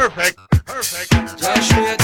[0.00, 0.38] Perfect.
[0.64, 1.12] Perfect.
[1.36, 1.99] jasho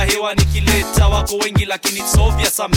[0.00, 2.70] mahewa nikileta wako wengi lakini it's obvious I'm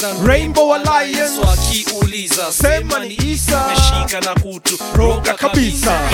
[0.00, 1.40] crowds Rainbow Alliance.
[1.40, 3.64] Wakiuliza Sema ni Isa.
[3.68, 6.05] meshika na kutu Roga kabisa.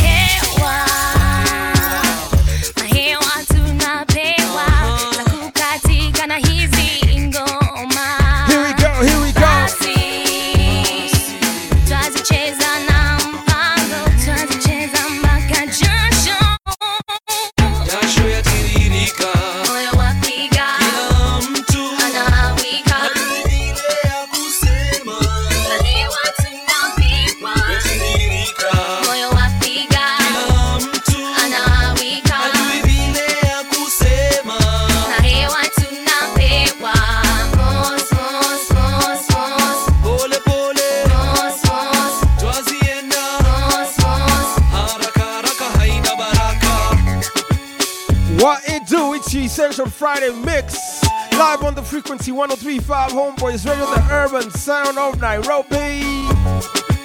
[51.62, 56.26] On the frequency 1035 Homeboys Radio, the urban sound of Nairobi.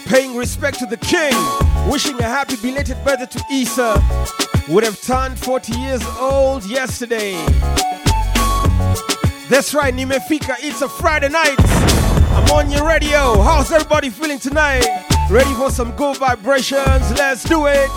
[0.08, 1.34] Paying respect to the king.
[1.92, 4.04] Wishing a happy belated birthday to Issa.
[4.70, 7.34] Would have turned 40 years old yesterday.
[9.48, 10.56] That's right, Nimefika.
[10.60, 11.56] It's a Friday night.
[11.60, 13.40] I'm on your radio.
[13.42, 14.86] How's everybody feeling tonight?
[15.30, 17.12] Ready for some good vibrations?
[17.12, 17.90] Let's do it.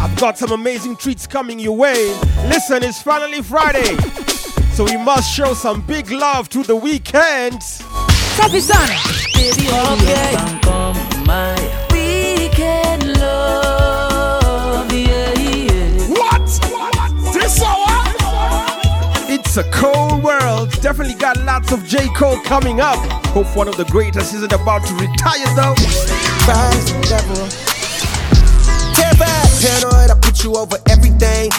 [0.00, 2.08] I've got some amazing treats coming your way.
[2.46, 3.96] Listen, it's finally Friday.
[4.74, 7.60] So we must show some big love to the weekend.
[8.34, 8.98] Safi sana.
[9.32, 10.34] Baby, okay.
[11.24, 11.54] My
[11.92, 16.08] weekend love, yeah, yeah.
[16.08, 16.44] What?
[17.32, 17.86] This hour?
[19.30, 20.72] It's a cold world.
[20.82, 22.08] Definitely got lots of J.
[22.08, 22.98] Cole coming up.
[23.26, 25.76] Hope one of the greatest isn't about to retire though.
[26.48, 27.46] rise level.
[28.92, 31.52] Terrified, paranoid, I put you over everything.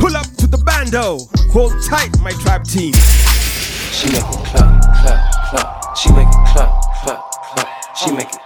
[0.00, 1.18] Pull up to the bando.
[1.52, 2.92] Hold tight, my tribe team.
[3.92, 5.96] She make it clap, clap, clap.
[5.96, 7.20] She make it clap, clap,
[7.54, 7.96] clap.
[7.96, 8.40] She make it.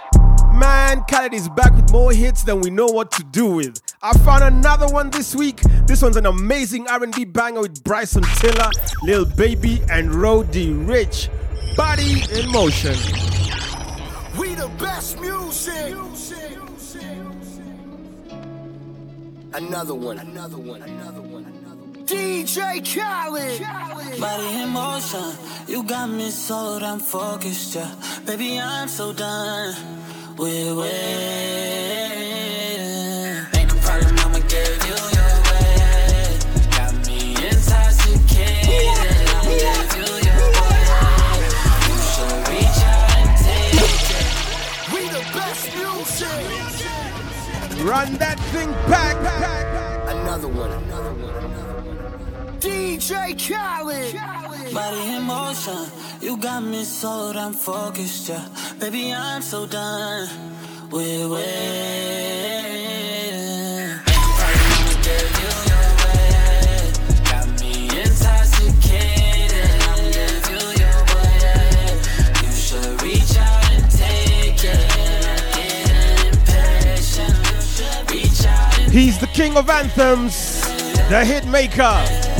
[0.53, 3.81] Man, Khaled is back with more hits than we know what to do with.
[4.01, 5.61] I found another one this week.
[5.85, 8.69] This one's an amazing R&B banger with Bryson Tiller,
[9.03, 11.29] Lil Baby, and Roddy Ricch.
[11.75, 12.95] Body in motion.
[14.37, 15.95] We the best music.
[19.53, 21.30] Another one, another one, another one, another one.
[22.11, 23.61] DJ Khaled.
[24.19, 25.31] Body in motion,
[25.65, 27.89] you got me so damn focused, yeah.
[28.25, 29.73] Baby, I'm so done
[30.37, 30.91] with waiting.
[33.55, 36.37] Ain't no problem, I'ma give you your way.
[36.75, 40.83] Got me intoxicated, I'ma give you your way.
[41.87, 44.27] You should reach out and take it.
[44.91, 46.43] We the best music.
[47.87, 49.15] Run that thing back.
[50.11, 51.60] Another one, another one, another one.
[52.61, 54.13] DJ Khaled.
[54.71, 55.87] Body in motion,
[56.21, 58.47] you got me so damn focused, yeah.
[58.79, 60.29] Baby, I'm so done
[60.91, 61.41] with waiting.
[64.05, 66.93] Problem, I'ma give you your way.
[67.25, 71.97] Got me intoxicated, I'ma give you your way.
[72.43, 74.85] You should reach out and take it.
[76.29, 77.41] Impatient.
[78.11, 80.61] Reach out and He's the king of anthems,
[81.09, 82.30] the hit maker.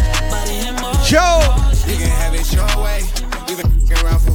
[1.12, 1.44] Joe.
[1.92, 3.04] You can have it your way.
[3.50, 3.68] You been
[4.00, 4.32] around for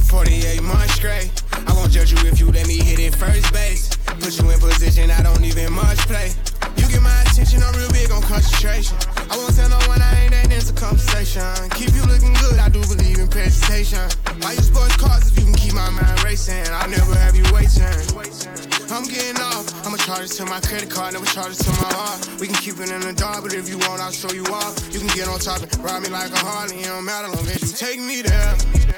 [0.61, 1.33] much straight.
[1.65, 3.89] I won't judge you if you let me hit it first base.
[4.21, 6.29] Put you in position, I don't even much play.
[6.77, 8.95] You get my attention, I'm real big on concentration.
[9.17, 11.41] I won't tell no one I ain't ain't into conversation.
[11.71, 14.05] Keep you looking good, I do believe in presentation.
[14.45, 16.61] Why you sports cars if you can keep my mind racing?
[16.69, 18.76] I'll never have you waiting.
[18.89, 21.91] I'm getting off, I'ma charge it to my credit card, never charge it to my
[21.91, 22.39] heart.
[22.39, 24.79] We can keep it in the dark, but if you want, I'll show you off.
[24.93, 27.45] You can get on top and ride me like a Harley, it don't matter long
[27.47, 28.55] as you take me there.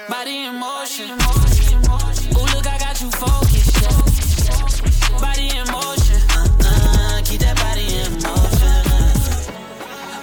[0.07, 1.09] Body in motion.
[1.09, 3.81] Ooh, look, I got you focused.
[3.81, 5.19] Yeah.
[5.19, 6.21] Body in motion.
[6.38, 8.85] Uh-uh, keep that body in motion.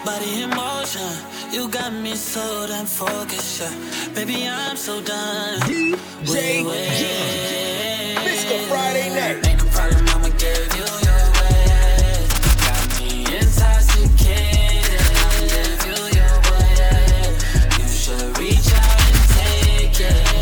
[0.07, 1.11] Body in motion.
[1.53, 3.61] You got me so damn focused.
[3.61, 4.15] Yeah.
[4.15, 5.61] Baby, I'm so done.
[6.27, 7.46] Wait, wait.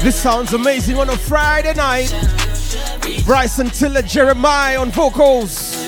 [0.04, 2.14] This sounds amazing on a Friday night.
[3.24, 5.86] Bryson Tiller Jeremiah on vocals.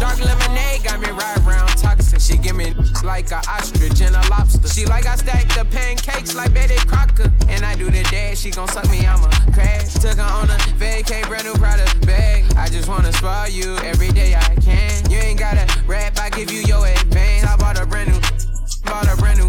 [0.00, 2.20] Dark lemonade got me right round toxic.
[2.20, 2.74] She give me
[3.04, 4.66] like a ostrich and a lobster.
[4.66, 7.32] She like I stack the pancakes like Betty Crocker.
[7.46, 9.94] And I do the dash, she gon' suck me, I'm a crash.
[9.94, 12.52] Took her on a vacay, brand new product bag.
[12.56, 15.08] I just wanna spoil you every day I can.
[15.08, 17.44] You ain't gotta rap, I give you your advance.
[17.46, 18.20] I bought a brand new,
[18.82, 19.48] bought a brand new.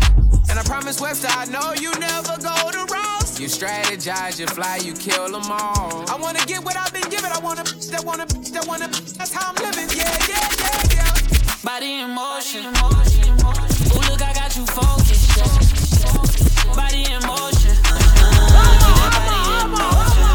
[0.54, 3.40] And I promise Webster, I know you never go to Ross.
[3.40, 6.08] You strategize, you fly, you kill them all.
[6.08, 7.32] I wanna get what I've been given.
[7.32, 9.90] I wanna, that wanna, that wanna, that's how I'm living.
[9.98, 11.10] Yeah, yeah, yeah, yeah.
[11.66, 12.66] Body in motion.
[12.70, 15.34] Ooh, look, I got you focused.
[15.42, 15.50] Yeah.
[16.78, 17.74] Body in motion.
[17.74, 20.30] Keep that body in motion.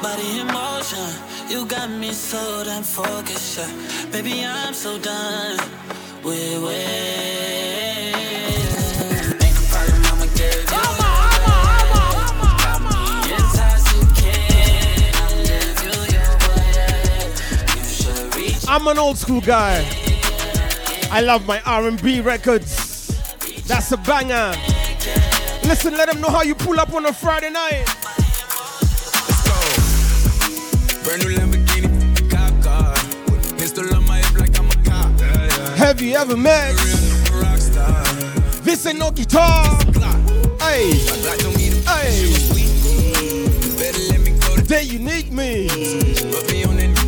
[0.00, 1.12] Body in motion.
[1.50, 3.58] You got me so damn focused.
[3.58, 3.68] Yeah.
[4.10, 5.60] Baby, I'm so done.
[6.24, 7.61] Wait, wait.
[18.72, 19.86] I'm an old school guy.
[21.10, 23.20] I love my R&B records.
[23.66, 24.54] That's a banger.
[25.68, 27.84] Listen, let them know how you pull up on a Friday night.
[29.28, 31.04] Let's go.
[31.04, 32.94] Brand new Lamborghini, cop car.
[33.58, 35.20] Pistol on my hip like I'm a cop.
[35.20, 35.76] Yeah, yeah.
[35.76, 36.72] Have you ever met?
[36.82, 38.02] Real rock star.
[38.62, 39.66] This ain't no guitar.
[40.62, 42.24] Hey, My black don't need a hey.
[42.24, 44.22] You better
[45.30, 47.01] me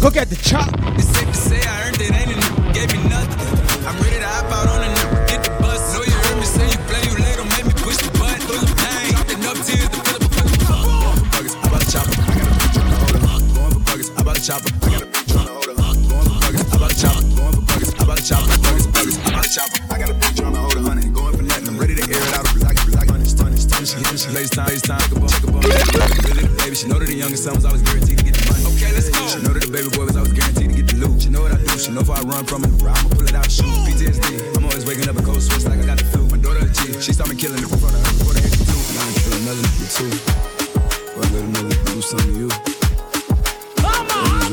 [0.00, 0.70] Go get the chop.
[0.94, 2.14] it's safe to say I earned it.
[2.14, 3.34] Ain't enough, gave me nothing.
[3.82, 4.94] I'm ready to hop out on the
[5.26, 5.82] get the bus.
[5.90, 8.38] Know you heard me say you play, you late, don't make me push the button.
[8.46, 11.82] Full of pain, dropped enough tears to fill up a Going for buggers, I bought
[11.82, 12.14] a chopper.
[12.14, 13.22] I got a bitch on the holder.
[13.26, 14.70] Going for buggers, I bought a chopper.
[14.70, 15.74] I got a bitch on the holder.
[15.74, 17.26] Going for buggers, I bought a chopper.
[17.34, 18.54] Going for buggers, I bought a chopper.
[18.54, 19.78] Buggers, buggers, I bought a chopper.
[19.90, 21.10] I got a bitch on the holder, honey.
[21.10, 22.48] Going for nothing, I'm ready to air it out.
[23.88, 25.00] She hit me, she lays time, lays time.
[25.00, 25.62] Check a bum, check a bum.
[25.64, 28.52] Really the baby, she know that the youngest son was always guaranteed to get the
[28.52, 28.57] money.
[28.88, 29.20] Okay, let's go.
[29.28, 31.20] She know that the baby boy was always guaranteed to get the loot.
[31.20, 31.68] She know what I do.
[31.76, 33.68] She know if I run from it, I'ma pull it out, shoot.
[33.84, 34.56] PTSD.
[34.56, 36.24] I'm always waking up a cold sweats like I got the flu.
[36.32, 36.96] My daughter a G.
[36.96, 38.64] She saw me killing it in front of her before the two.
[38.64, 40.08] And I ain't kill another nigga too.
[41.20, 42.48] Or I let another do something to you.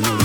[0.03, 0.24] Let's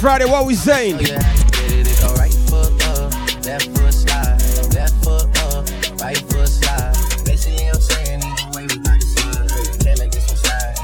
[0.00, 0.98] Friday, what we saying?
[0.98, 3.12] You have to get it, it go right foot up,
[3.44, 4.40] left foot slide,
[4.72, 6.94] left foot up, right foot slide.
[7.26, 9.84] Basically, I'm saying either way we to slide.
[9.84, 10.74] Can't let this one slide.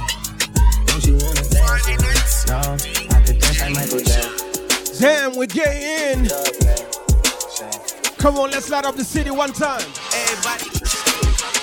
[0.85, 1.41] Don't you wanna
[1.97, 2.47] dance?
[2.47, 2.59] No,
[3.17, 5.01] I could dance like Michael Jackson.
[5.01, 6.29] Damn, we're getting in.
[8.19, 9.81] Come on, let's light up the city one time.
[10.13, 10.69] Everybody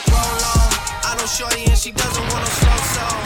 [0.10, 0.74] roll on.
[1.06, 3.23] I know Shorty and she doesn't want no slow song.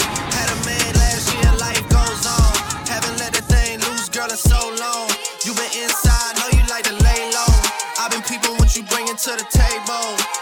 [4.38, 5.10] So long.
[5.46, 7.54] You been inside, know you like to lay low.
[8.00, 10.37] I've been peeping what you bringing to the table.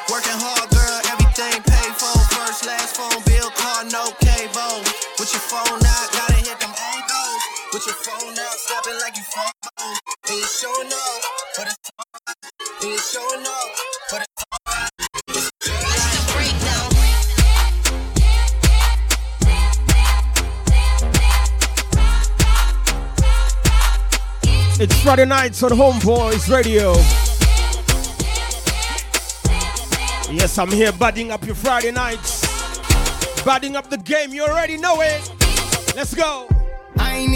[25.15, 26.91] Friday nights on Homeboys Radio.
[30.29, 32.43] Yes, I'm here budding up your Friday nights.
[33.45, 35.31] Budding up the game, you already know it.
[35.95, 36.49] Let's go.
[36.97, 37.33] I ain't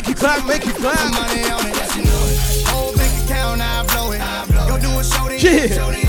[0.00, 1.12] make it clap, make it Some clap.
[1.12, 1.76] money on it.
[1.76, 2.66] Yeah, she know it.
[2.68, 4.20] Whole bank account, I blow it.
[4.68, 5.38] Go do a show then.
[5.38, 5.86] Yeah.
[5.88, 5.99] Bring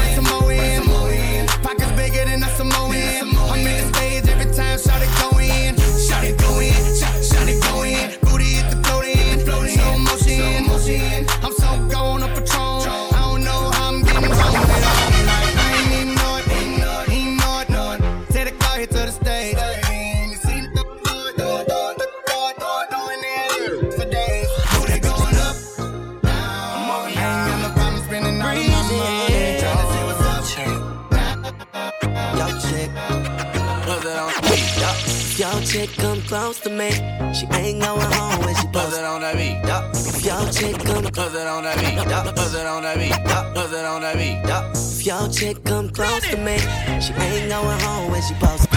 [36.63, 36.91] to me,
[37.33, 39.57] she ain't going home when she buzz it on that beat.
[39.93, 42.35] If your chick come Buzz it on that beat.
[42.35, 43.53] Buzz it on that beat.
[43.53, 44.99] Buzz it on that beat.
[44.99, 46.57] If your chick come close to me,
[47.01, 48.70] she ain't going home when she supposed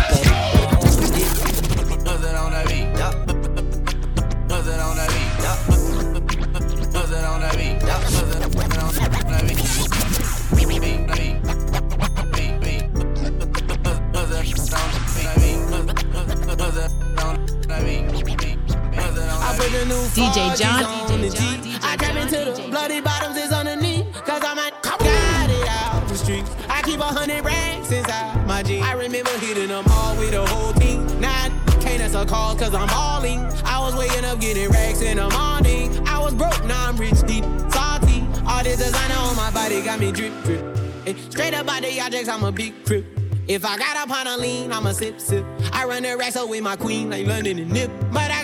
[20.14, 20.85] DJ 4Gs John.
[21.11, 21.78] on the G.
[21.83, 24.06] I trap into the bloody bottoms is underneath.
[24.25, 26.50] Cause I'm a got it out the streets.
[26.68, 28.87] I keep a hundred racks inside my jeans.
[28.87, 31.04] I remember hitting them all with the whole team.
[31.21, 31.49] Now
[31.80, 33.40] can't answer calls cause I'm balling.
[33.64, 36.06] I was waking up getting racks in the morning.
[36.06, 38.25] I was broke, now I'm rich, deep, salty.
[38.47, 40.62] All this designer on my body got me drip, drip.
[41.33, 43.04] Straight up out the objects, I'm a big crip.
[43.49, 45.44] If I got up on a lean, I'ma sip, sip.
[45.73, 47.90] I run the racks up with my queen, like London and Nip.
[48.12, 48.44] But I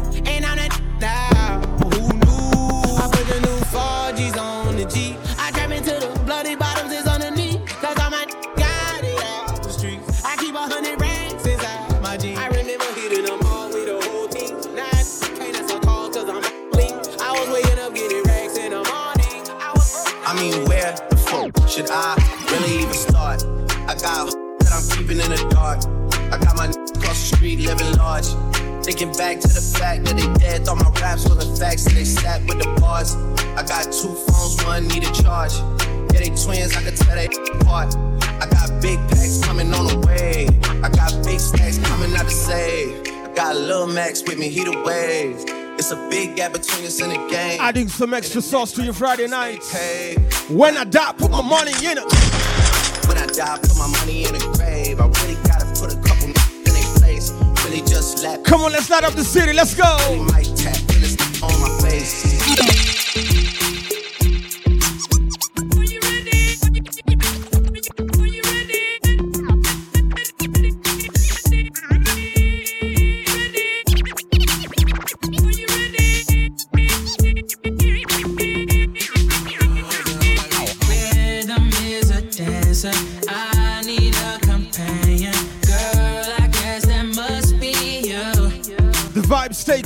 [4.21, 5.17] 4Gs on the G.
[5.37, 7.65] I trap into the bloody bottoms is underneath.
[7.81, 8.25] Cause I'm a
[8.55, 10.23] got it the streets.
[10.23, 12.37] I keep a hundred racks inside my jeans.
[12.37, 14.75] I remember hitting them all with the whole team.
[14.75, 14.91] Now
[15.37, 16.93] can't answer calls cause I'm lean.
[17.19, 19.41] I was waking up getting racks in the morning.
[19.59, 20.05] I was.
[20.25, 22.15] I mean, where the fuck should I
[22.51, 23.43] really even start?
[23.87, 24.29] I got
[24.61, 25.81] that I'm keeping in the dark.
[26.31, 28.27] I got my across the street living large.
[28.83, 32.03] Thinking back to the fact that they dead, thought my raps wasn't facts, so they
[32.03, 33.15] stacked with the bars.
[33.55, 35.53] I got two phones, one need a charge.
[36.13, 37.27] Yeah, they twins, I could tell they
[37.59, 37.95] apart.
[38.41, 40.47] I got big packs coming on the way.
[40.81, 43.07] I got big stacks coming out to save.
[43.07, 45.45] I got Lil Max with me, he the wave.
[45.77, 47.61] It's a big gap between us in the game.
[47.61, 49.63] Adding some extra sauce to your Friday night.
[49.63, 50.15] Hey.
[50.49, 52.03] When I die, put my money in it.
[53.07, 54.99] When I die, put my money in the grave.
[54.99, 56.20] I really gotta put a couple in their place.
[57.71, 59.53] Really just Come on, let's light up the city.
[59.53, 60.80] Let's go.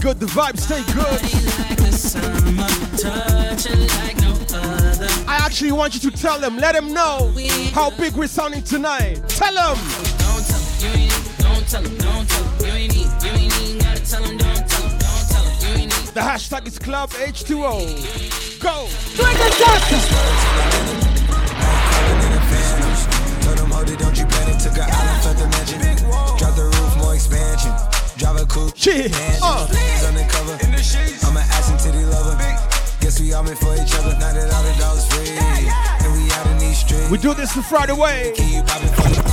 [0.06, 0.20] Good.
[0.20, 1.22] The vibes stay good.
[1.66, 5.10] Like the summer, touching like no other.
[5.28, 7.34] I actually want you to tell them, let them know
[7.74, 9.28] how big we're sounding tonight.
[9.28, 9.78] Tell them.
[10.20, 13.10] Don't tell him, you ain't need, don't tell him, don't tell him, you ain't need,
[13.24, 16.14] you ain't even gotta tell him, don't tell him, don't tell him, you ain't need.
[16.14, 18.62] The hashtag is Club H2O.
[18.62, 18.88] Go.
[23.42, 24.58] Told them, hold it, don't you panic.
[24.62, 25.80] Took an island, felt the mansion.
[26.38, 27.95] Drop the roof, more expansion.
[28.18, 28.76] Drive a coupe.
[28.78, 29.12] Shit.
[29.14, 29.68] Hands Uh.
[30.08, 30.58] undercover.
[31.26, 32.36] I'm an ass and titty lover.
[33.02, 34.14] Guess we all meant for each other.
[34.18, 35.36] Now that all the dogs free.
[35.38, 37.10] And we out in these streets.
[37.10, 38.32] We do this the Friday way.
[38.36, 39.25] Keep popping for the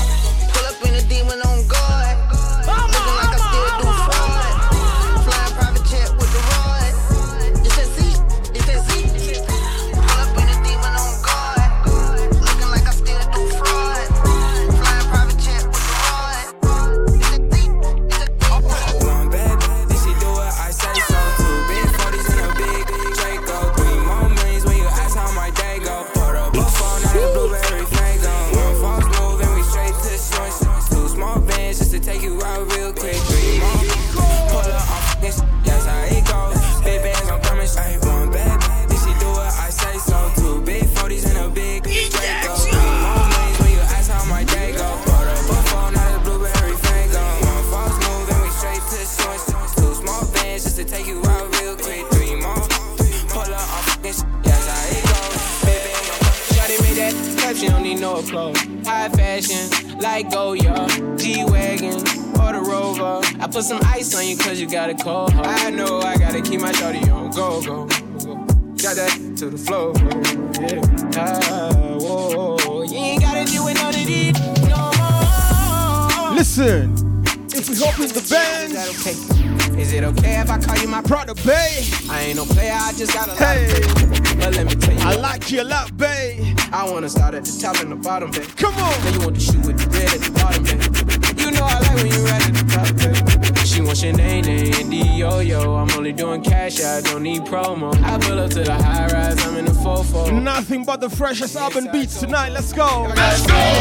[88.12, 88.56] bottom, babe.
[88.56, 88.92] Come on.
[89.04, 91.40] Now you want the shoe with the red at the bottom, babe.
[91.40, 93.56] You know I like when you right at the top, babe.
[93.64, 95.76] She wants your name, and the yo-yo.
[95.76, 97.88] I'm only doing cash, I don't need promo.
[98.04, 100.30] I pull up to the high rise, I'm in the fofo.
[100.42, 102.50] Nothing but the freshest urban beats tonight.
[102.50, 103.08] Let's go.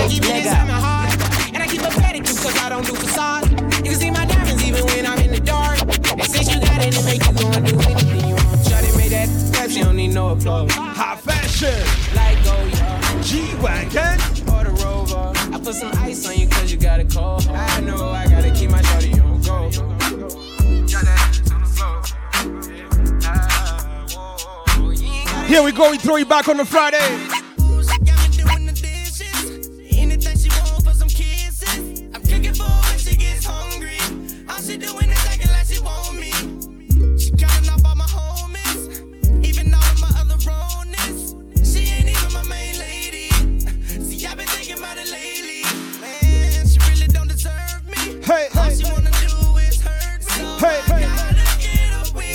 [0.07, 1.11] Keep it inside my heart,
[1.53, 3.51] and I keep a pedicure cause I don't do facade.
[3.83, 5.77] You can see my diamonds even when I'm in the dark.
[5.81, 8.59] And since you got it, it make you go and do anything you want.
[8.63, 10.71] Shawty made that step, she don't need no applause.
[10.71, 12.00] High fashion.
[13.31, 14.19] G-Wagon.
[14.51, 15.31] or the rover.
[15.55, 17.47] I put some ice on you cause you got a cold.
[17.47, 19.69] I know I gotta keep my shorty on go.
[19.69, 22.01] Got that to the floor.
[23.23, 25.91] Ah, whoa, you ain't gotta Here we go.
[25.91, 27.40] We throw you back on the Friday.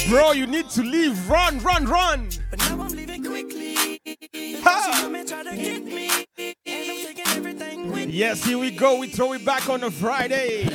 [0.08, 1.28] Bro, you need to leave.
[1.28, 2.28] Run, run, run.
[2.50, 4.00] But now I'm leaving quickly.
[4.62, 4.92] Ha!
[4.94, 6.10] She come and try to get me.
[6.38, 8.12] And I'm taking everything with me.
[8.12, 8.98] Yes, here we go.
[8.98, 10.68] We throw it back on a Friday.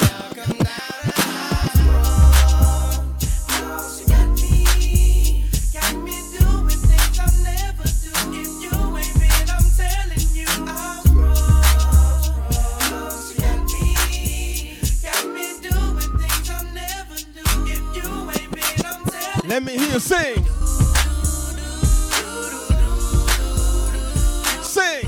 [20.01, 20.43] Sing.
[24.63, 25.05] Sing.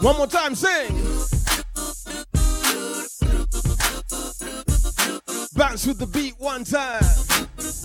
[0.00, 0.92] One more time, sing.
[5.54, 7.02] Bounce with the beat one time.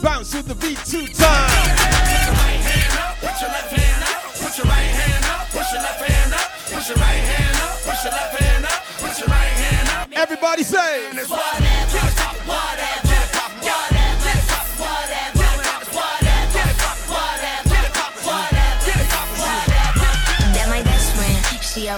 [0.02, 1.14] Bounce with the beat two times.
[1.14, 5.48] Put your right hand up, put your left hand up, put your right hand up,
[5.52, 8.84] push your left hand up, push your right hand up, push your left hand up,
[8.98, 10.18] push your right hand up.
[10.18, 11.12] Everybody say.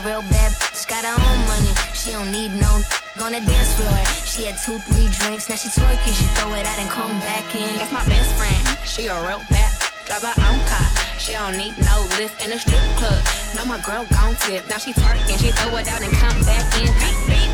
[0.02, 1.74] Real bad bitch, got her own money.
[1.94, 2.82] She don't need no
[3.20, 4.00] on the dance floor.
[4.24, 6.16] She had two, three drinks, now she twerking.
[6.16, 7.76] She throw it out and come back in.
[7.76, 8.62] That's my best friend.
[8.88, 9.72] She a real bad.
[10.08, 10.88] Drive her own car.
[11.20, 13.20] She don't need no lift in a strip club.
[13.56, 14.68] No, my girl gon' tip.
[14.70, 15.38] Now she twerking.
[15.38, 16.90] She throw it out and come back in.
[16.98, 17.52] Beep, beep.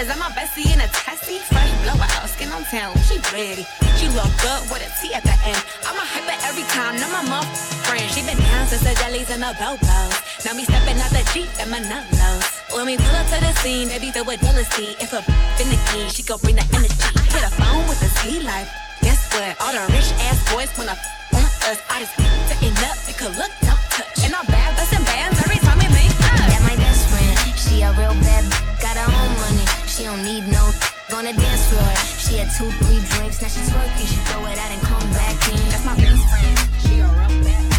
[0.00, 1.38] Is that my bestie in a testy?
[1.38, 2.96] Fresh blowout, skin on town.
[3.04, 3.66] She ready.
[3.96, 5.62] She look good with a T at the end.
[5.86, 6.96] I'm a hyper every time.
[7.00, 7.44] Now my mom
[7.86, 8.04] friend.
[8.10, 10.44] She been down since the jellies and the bobos.
[10.44, 12.46] Now me stepping out the Jeep and my nut lows.
[12.74, 14.96] When we pull up to the scene, they be filled with jealousy.
[15.00, 15.22] If a
[15.56, 16.96] finicky, she gon' bring the energy.
[17.32, 18.68] Hit a phone with a T life.
[19.02, 19.56] Guess what?
[19.60, 20.96] All the rich ass boys wanna
[21.34, 21.78] on us.
[21.90, 22.14] I just
[22.48, 24.24] sitting up, it could look, don't touch.
[24.24, 26.38] And I'm bad, bustin' bands every time we link up.
[26.38, 27.34] That my best friend.
[27.58, 28.44] She a real bad
[28.80, 29.66] got her own money.
[29.86, 31.94] She don't need no on the dance floor.
[32.18, 34.06] She had two, three drinks, now she twerking.
[34.06, 35.58] She throw it out and come back in.
[35.68, 36.58] That's my best friend.
[36.80, 37.72] She a real bad.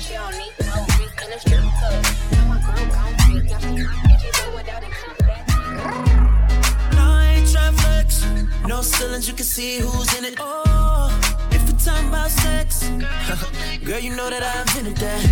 [0.00, 2.04] She don't need no drink in a strip club.
[2.32, 6.96] Now my girl gone free, now she throw it out and come back in.
[6.96, 8.24] No, I ain't trying flex.
[8.66, 10.34] No ceilings, you can see who's in it.
[10.38, 11.10] Oh,
[11.52, 12.88] if we're talking about sex,
[13.84, 15.24] girl, you know that I invented that.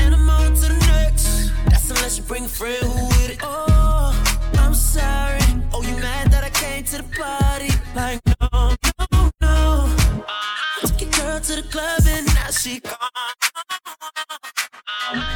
[0.00, 1.50] And I'm on to the next.
[1.66, 3.38] That's unless you bring a friend who with it.
[3.42, 4.12] Oh,
[4.58, 5.43] I'm sorry.
[5.76, 7.68] Oh, you mad that I came to the party?
[7.96, 8.76] Like, no,
[9.10, 9.96] no, no.
[10.78, 12.94] Took your girl to the club and now she gone.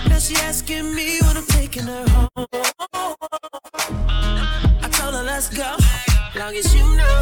[0.09, 2.29] Now she asking me when I'm taking her home.
[4.81, 5.74] I told her let's go,
[6.38, 7.20] long as you know,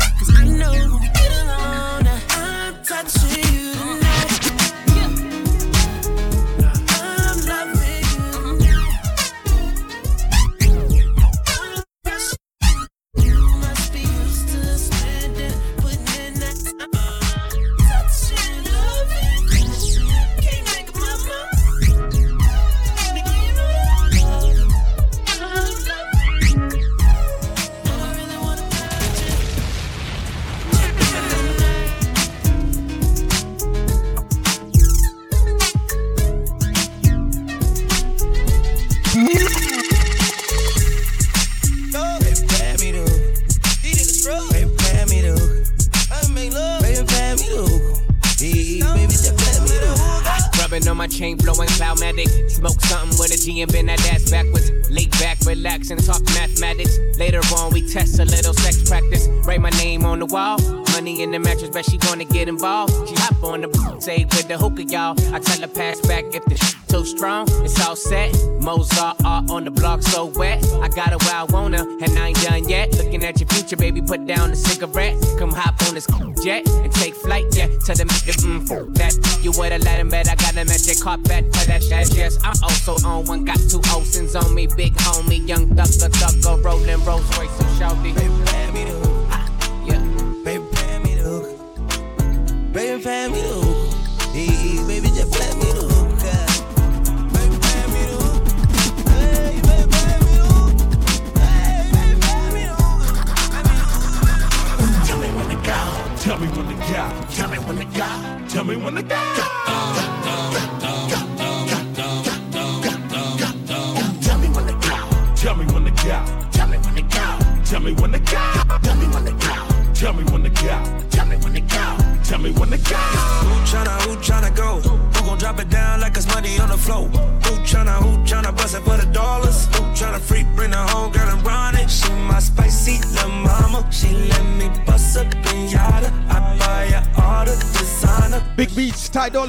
[108.86, 109.35] when the guy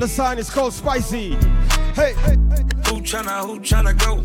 [0.08, 1.32] Dollar sign is called Spicy.
[1.94, 2.38] Hey, hey
[2.88, 4.16] Who tryna, who tryna go?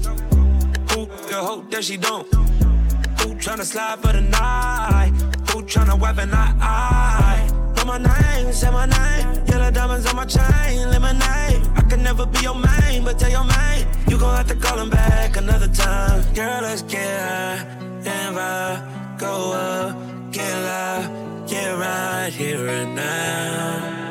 [0.95, 2.33] Who the hope that she don't?
[3.21, 5.11] Who tryna slide for the night?
[5.51, 7.75] Who tryna weapon eye eye?
[7.77, 9.45] Know my name, say my name.
[9.47, 11.67] Yellow diamonds on my chain, lemonade.
[11.75, 14.79] I can never be your main, but tell your main you gon' have to call
[14.79, 16.23] him back another time.
[16.33, 17.67] Girl, let's get high
[18.07, 24.02] and vibe, go up, get loud, get right here and now.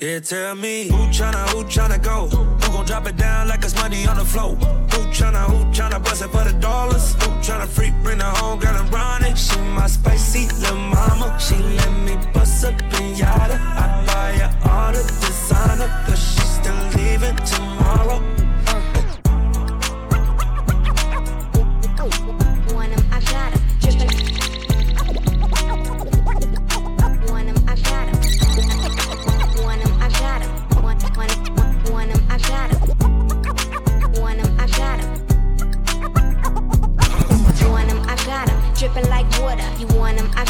[0.00, 2.28] Yeah, tell me who tryna, who tryna go?
[2.28, 4.54] Who gon' drop it down like it's money on the floor?
[4.54, 7.14] Who tryna, who tryna bust it for the dollars?
[7.14, 9.34] Who tryna freak, bring the home, girl and run?
[9.34, 11.36] She my spicy little mama.
[11.40, 13.54] She let me bust up in yada.
[13.54, 18.47] I buy her all the designer, but she still leaving tomorrow.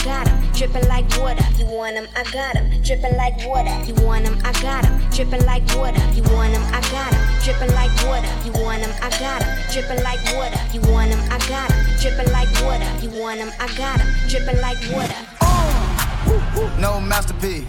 [0.09, 0.37] Got 'em.
[0.57, 1.45] Drippin' like water.
[1.59, 2.67] You want 'em, I got 'em.
[2.83, 3.77] Drippin' like water.
[3.89, 4.95] You want 'em, I got 'em.
[5.15, 6.03] dripping like water.
[6.17, 7.23] You want 'em, I got 'em.
[7.45, 8.33] dripping like water.
[8.45, 9.51] You want 'em, I got 'em.
[9.73, 10.61] dripping like water.
[10.75, 11.79] You want 'em, I got 'em.
[12.01, 12.91] dripping like water.
[13.03, 14.09] You want 'em, I got 'em.
[14.31, 15.21] dripping like water.
[15.41, 16.71] Uh.
[16.79, 17.67] No masterpiece.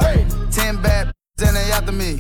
[0.52, 1.12] Ten bad
[1.46, 2.12] and they after me.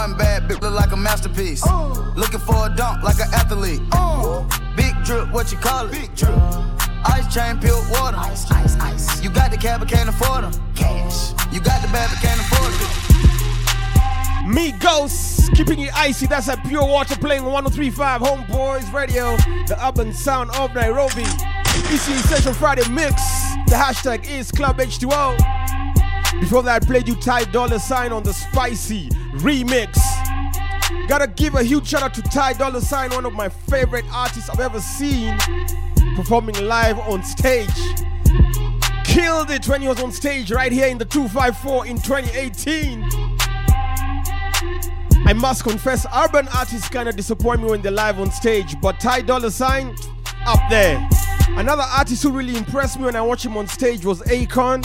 [0.00, 1.62] One bad bitch look like a masterpiece.
[1.64, 1.94] Uh.
[2.16, 3.82] Looking for a dunk like an athlete.
[3.92, 4.42] Uh.
[4.76, 5.92] Big drip, what you call it?
[5.92, 6.75] Big drip.
[7.08, 8.16] Ice chain, pure water.
[8.18, 9.22] Ice, ice, ice.
[9.22, 10.52] You got the cab, but can't afford them.
[10.74, 11.30] Cash.
[11.52, 13.06] You got the bad, but can't afford it.
[14.46, 16.26] Migos, keeping it icy.
[16.26, 21.24] That's a pure water playing on 1035 Homeboys Radio, the urban sound of Nairobi.
[21.90, 23.14] EC Essential Friday mix.
[23.66, 26.40] The hashtag is Club H2O.
[26.40, 29.98] Before that, I played you Ty Dolla Sign on the Spicy remix.
[31.08, 34.48] Gotta give a huge shout out to Ty Dolla Sign, one of my favorite artists
[34.48, 35.36] I've ever seen
[36.14, 37.68] performing live on stage.
[39.04, 43.04] Killed it when he was on stage right here in the 254 in 2018.
[45.26, 49.00] I must confess, urban artists kind of disappoint me when they're live on stage, but
[49.00, 49.96] Ty Dolla Sign,
[50.46, 51.04] up there.
[51.56, 54.84] Another artist who really impressed me when I watched him on stage was Akon.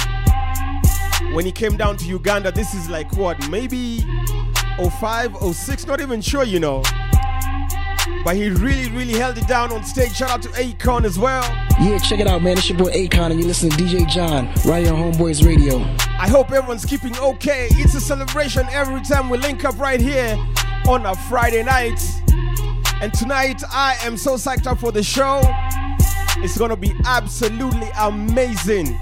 [1.33, 3.99] When he came down to Uganda, this is like what, maybe
[4.99, 6.81] 05, 06, not even sure, you know.
[8.23, 10.15] But he really, really held it down on stage.
[10.15, 11.41] Shout out to Akon as well.
[11.81, 12.57] Yeah, check it out, man.
[12.57, 15.79] It's your boy Akon, and you listen to DJ John right here on Homeboys Radio.
[16.19, 17.67] I hope everyone's keeping okay.
[17.71, 20.37] It's a celebration every time we link up right here
[20.87, 21.99] on a Friday night.
[23.01, 25.41] And tonight, I am so psyched up for the show.
[26.43, 28.99] It's gonna be absolutely amazing.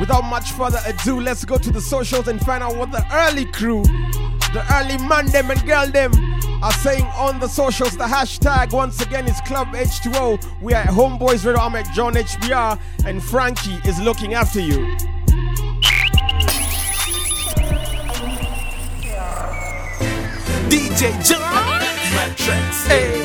[0.00, 3.44] Without much further ado, let's go to the socials and find out what the early
[3.44, 6.12] crew, the early man them and girl them
[6.64, 7.94] are saying on the socials.
[7.94, 10.62] The hashtag once again is Club H2O.
[10.62, 11.60] We are at Homeboys Radio.
[11.60, 14.96] I'm at John HBR, and Frankie is looking after you.
[20.72, 21.42] DJ John.
[22.14, 22.86] Mattress.
[22.86, 23.20] Hey,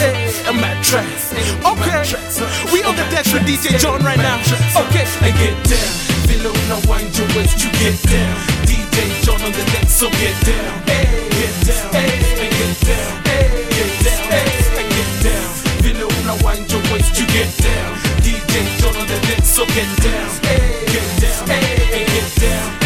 [0.00, 1.32] hey, a mattress.
[1.60, 4.40] Okay, we on the deck with DJ John right now.
[4.80, 6.26] Okay, and get down.
[6.26, 8.61] Below now wind your waist to get down.
[9.22, 10.84] John on the deck, so get down.
[10.84, 11.94] Get down.
[11.96, 13.22] And get down.
[13.24, 14.22] Get down.
[14.28, 15.48] Hey, and get down.
[15.82, 17.96] Below now wind your waist to get down.
[18.20, 18.54] DJ
[18.86, 20.28] on the deck, so get down.
[20.92, 21.50] Get down.
[21.50, 22.81] And get down.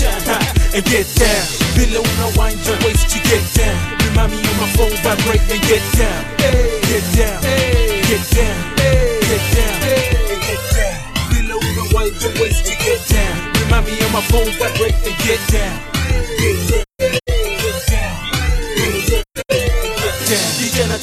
[0.00, 0.38] Ha.
[0.72, 1.44] And get down,
[1.76, 3.76] below now wind your waist, you get down.
[4.08, 6.24] Remind me of my phone vibrate and get down,
[6.88, 7.42] get down,
[8.08, 8.56] get down,
[9.28, 9.76] get down.
[11.28, 13.52] Below now wind your waist, you get down.
[13.64, 16.89] Remind me of my phone vibrate and get down.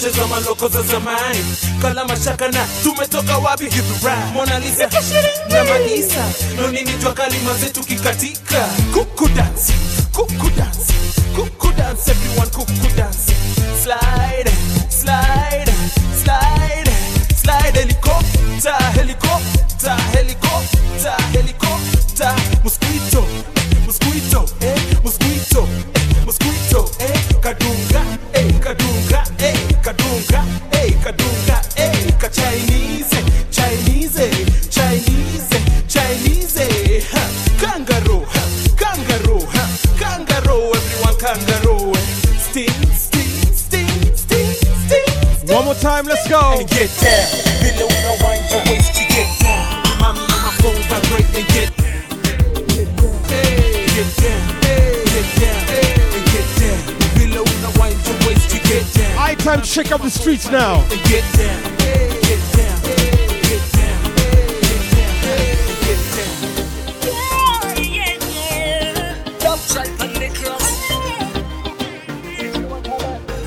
[0.08, 1.46] DJ anacheza maloko za zamani.
[1.82, 3.70] Kala mashaka na tumetoka wapi?
[4.34, 4.90] Mona Lisa.
[5.50, 6.26] Na Malisa
[6.62, 8.68] nonini jua kalima zetu kikatika.
[8.94, 9.74] Kuku dance
[10.12, 10.94] kuku dance
[59.98, 60.88] time up the streets now.
[60.90, 63.02] Get down, get down, get
[63.34, 64.04] down, get down,
[65.82, 66.38] get down.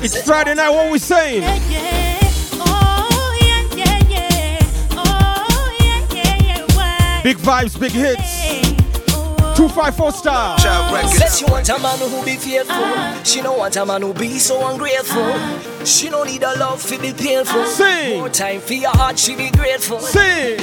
[0.03, 1.43] It's Friday night, what we saying?
[7.23, 8.41] Big vibes, big hits.
[9.55, 10.57] 254 style.
[10.57, 13.23] Said she want a man who be faithful.
[13.23, 15.70] She don't want a man who be so ungrateful.
[15.85, 17.61] She don't need a love to be painful.
[17.61, 17.65] Ah.
[17.65, 18.19] Sing.
[18.19, 19.99] More time for your heart, she be grateful.
[19.99, 20.59] Sing.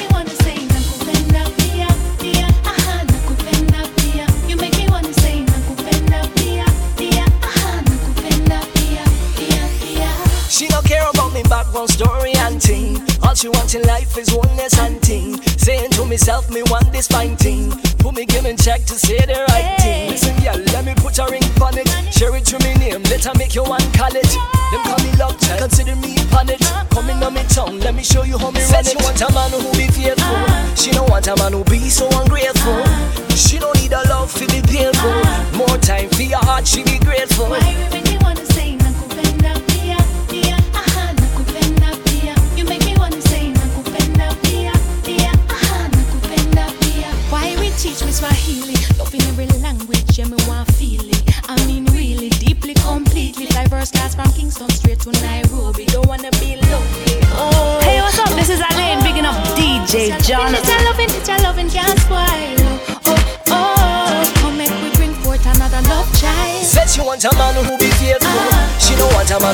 [10.59, 13.01] She don't care about me background story and thing.
[13.23, 15.41] All she wants in life is oneness and thing.
[15.57, 17.37] Saying to myself, me want this fine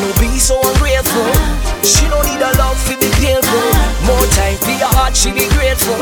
[0.04, 1.24] don't want a man who be so ungrateful.
[1.82, 3.64] She don't need a love to be painful.
[4.06, 5.96] More time for your heart, she be grateful.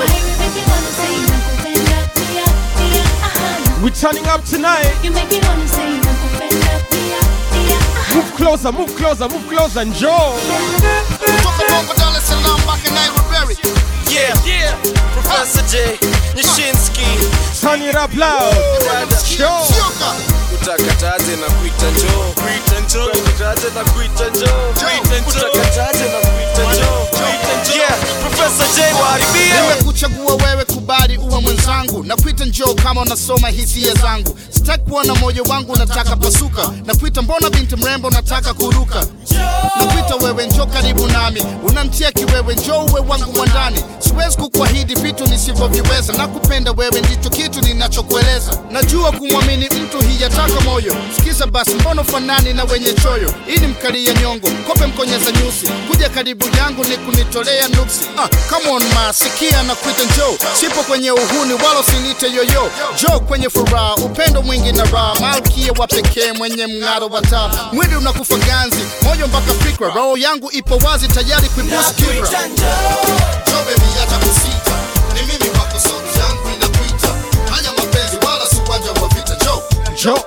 [3.82, 4.94] We're turning up tonight.
[5.02, 7.18] You make me wanna say, Uncle Bella, Pia,
[7.50, 7.78] Pia.
[8.14, 10.38] Move closer, move closer, move closer, and Joe.
[11.42, 13.56] Toka Bongo, Dar es Salaam, back in Nairobi.
[14.06, 14.76] Yeah, yeah.
[15.14, 15.96] Professor Jay,
[16.36, 17.06] Nyashinski.
[17.60, 18.54] Turn it up loud.
[19.24, 20.31] Joe.
[20.62, 22.34] Utakataje na kuita njoo.
[28.20, 28.92] Professor J.
[29.02, 29.60] Waharibia.
[29.62, 32.04] nimekuchagua wewe kubali uwe mwenzangu.
[32.04, 34.38] Na kuita njoo kama unasoma hisia zangu.
[34.50, 36.70] Sitaki kuona moyo wangu nataka pasuka.
[36.86, 39.06] Na kuita mbona binti mrembo nataka kuruka?
[39.80, 41.42] Na kuita wewe njoo karibu nami.
[41.68, 43.84] Unamtia kiwewe njoo uwe wangu wa ndani.
[43.98, 46.12] Siwezi kukuahidi vitu nisivyoviweza.
[46.12, 48.58] Na kupenda wewe ndicho kitu ninachokueleza.
[48.70, 50.96] Najua kumwamini mtu hiyataka moyo.
[51.16, 53.34] Sikiza basi mbono fanani na wenye choyo?
[53.48, 55.66] Ili mkalia nyongo kope mkonyeza nyusi.
[55.90, 58.00] Kuja karibu yangu ni kunitolea nuksi.
[58.18, 60.36] Ah, come on ma sikia na kuita njoo
[60.72, 62.70] sipo kwenye uhuni wala usinite yoyo.
[63.02, 65.14] Jo kwenye furaha upendo mwingi na raha.
[65.20, 67.50] Malkia wa pekee mwenye mng'aro wa taa.
[67.72, 69.88] Mwili unakufa ganzi moyo mpaka fikra.
[69.88, 72.28] Roho yangu ipo wazi tayari kuibusu kibra
[80.02, 80.18] Jo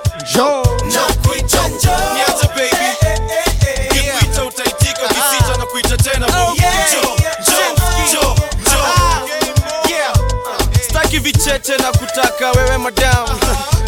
[11.16, 13.26] Sitaki vicheche na kutaka wewe madam.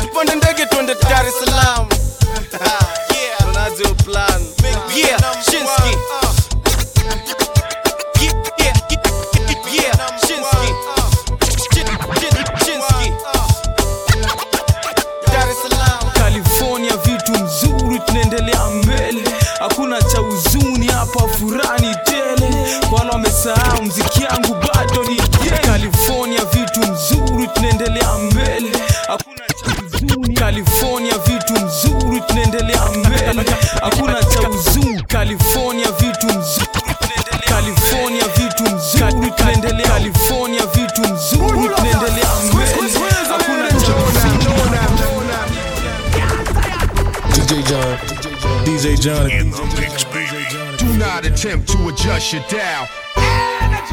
[0.00, 1.88] Tupande ndege twende dar es salaam.
[3.38, 4.42] Tunazo plan.
[4.96, 5.20] Yeah.
[5.44, 5.98] shinski
[33.42, 35.02] mbele, hakuna cha huzuni.
[35.02, 36.66] California vitu mzuri,
[37.48, 42.76] California vitu mzuri, tunaendelea California vitu mzuri, tunaendelea mbele,
[43.28, 43.94] hakuna cha.
[47.36, 47.98] DJ John.
[48.64, 49.28] DJ John.
[49.28, 49.42] DJ
[50.52, 50.76] John.
[50.78, 52.86] Do not attempt to adjust your dial.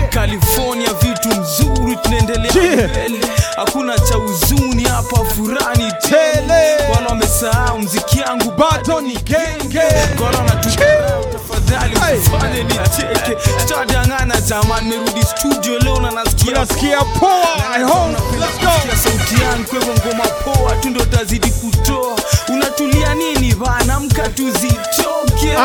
[0.03, 3.19] California vitu nzuri, tunaendelea mbele,
[3.55, 6.77] hakuna cha huzuni hapa, furani tele.
[6.95, 9.81] Wala wamesahau mziki yangu bado ni genge,
[10.25, 13.38] wala wanatukarau, tafadhali usifanye nicheke.
[13.60, 17.75] Sitadangana jamani, merudi studio leo na nasikia nasikia poa.
[17.77, 18.17] I hope.
[18.39, 18.71] Let's go.
[19.03, 22.15] Sauti yangu, kwa ngoma poa tu ndo tazidi kutoa.
[22.49, 25.55] Unatulia nini bana, mka tuzitoke.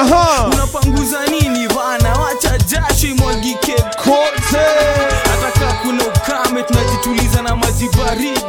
[0.53, 3.73] Unapanguza nini bana, wacha jasho imwagike
[7.81, 8.41] maji baridi.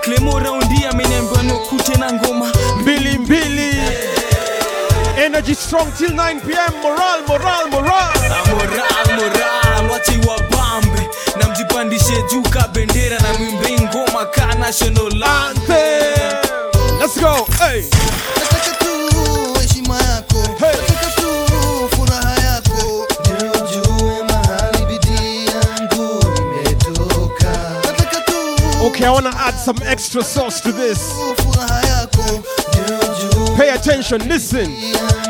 [0.00, 3.74] Clemo raundi ameniambia nikute na ngoma mbili mbili.
[5.24, 6.72] Energy strong till 9 p.m.
[6.82, 8.12] Moral, moral, moral.
[8.20, 11.08] Moral moral wa bambe
[11.40, 16.36] na mjipandishe juu ka bendera na mwimbe ngoma ka national anthem
[17.00, 17.82] let's go hey.
[28.96, 31.12] Okay, I want to add some extra sauce to this.
[33.58, 35.25] Pay attention, listen.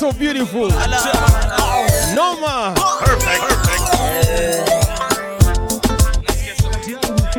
[0.00, 0.68] So beautiful.
[2.14, 2.74] Noma.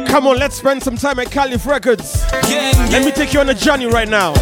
[0.07, 2.21] Come on, let's spend some time at Caliph Records.
[2.91, 4.33] Let me take you on a journey right now.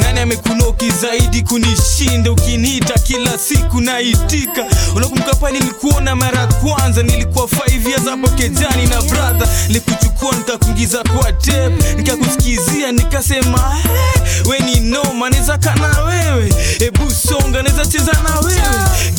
[0.00, 4.64] nani amekunoki zaidi kunishinda ukiniita kila siku naitika
[4.96, 11.02] unakumbuka pa nilikuona mara ya kwanza nilikuwa 5 years hapo kejani na brother nilikuchukua nikakuingiza
[11.02, 11.94] kwa tape.
[11.96, 16.52] Nikakusikizia nikasema hey, we ni noma naweza kana wewe.
[16.78, 18.60] Hebu songa naweza cheza na wewe.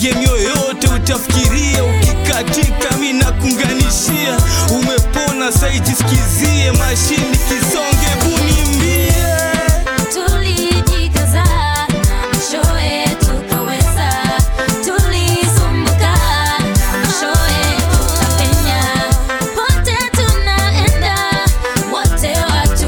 [0.04, 4.38] Game yoyote utafikiria ukikatika mi nakunganishia.
[4.70, 8.27] Umepona saijisikizie mashini kisonge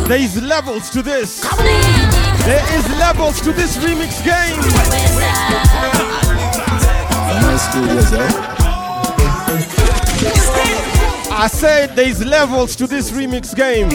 [0.09, 1.39] There is levels to this.
[1.39, 4.57] There is levels to this remix game.
[11.31, 13.91] I said there is levels to this remix game.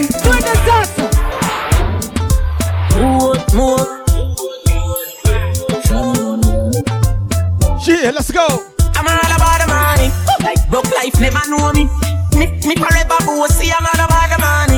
[7.85, 8.47] Yeah, let's go.
[8.95, 10.09] I'm all about the money.
[10.69, 11.89] Broke life never know me.
[12.39, 13.69] Me, me forever bossy.
[13.69, 14.74] I'm all about the money.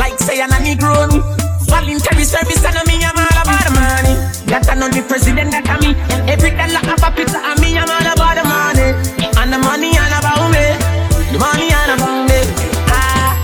[0.00, 1.20] Like say I'm a Negro me.
[1.68, 3.04] Voluntary service and me.
[3.04, 4.16] I'm all about the money.
[4.48, 5.92] That I know the president that I me.
[6.08, 7.76] And every dollar a picture of me.
[7.76, 8.96] I'm all about the money.
[9.36, 10.72] And the money all about me.
[11.28, 12.40] The money all about me.
[12.88, 13.36] Ah,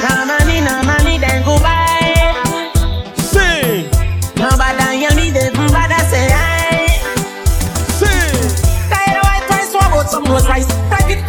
[0.00, 2.24] no money, no money, then go buy.
[3.20, 3.84] Sing.
[4.40, 6.88] Nobody hear me, then nobody say aye.
[8.00, 8.32] Sing.
[8.88, 10.72] Tired of white rice, so about some rose rice.
[10.88, 11.20] Private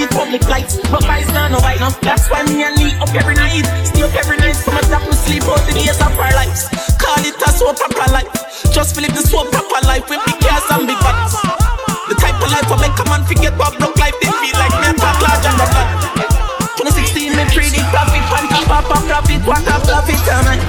[0.00, 0.80] the public lights.
[0.90, 1.90] But guys, nah, no white now.
[2.00, 3.89] That's why me and Lee up every night.
[4.20, 6.68] Every night, so much that we sleep out the days of our lives.
[7.00, 8.28] Call it a so proper life.
[8.68, 11.40] Just feel it the so proper life with big cars and big bikes.
[12.04, 14.76] The type of life I make a man forget what broke life they feel like
[14.76, 15.72] me and large and that.
[16.76, 20.60] 2016, me 3D profit, pan top up profit, what a profit, eh, man.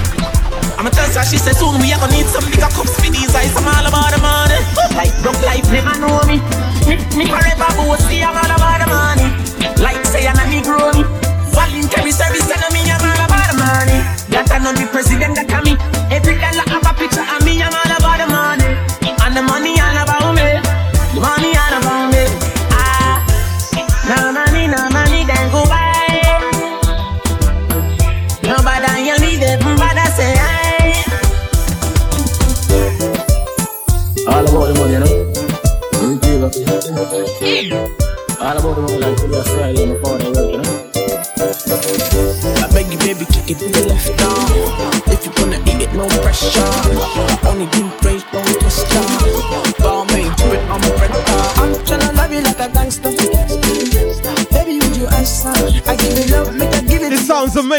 [0.80, 3.36] I'm a her, she said soon we are gonna need some bigger cups for these
[3.36, 3.52] eyes.
[3.52, 4.56] I'm all about the money.
[4.96, 6.40] Like broke life never know me.
[6.88, 8.21] Me, me forever bossy.
[8.21, 8.21] I'm all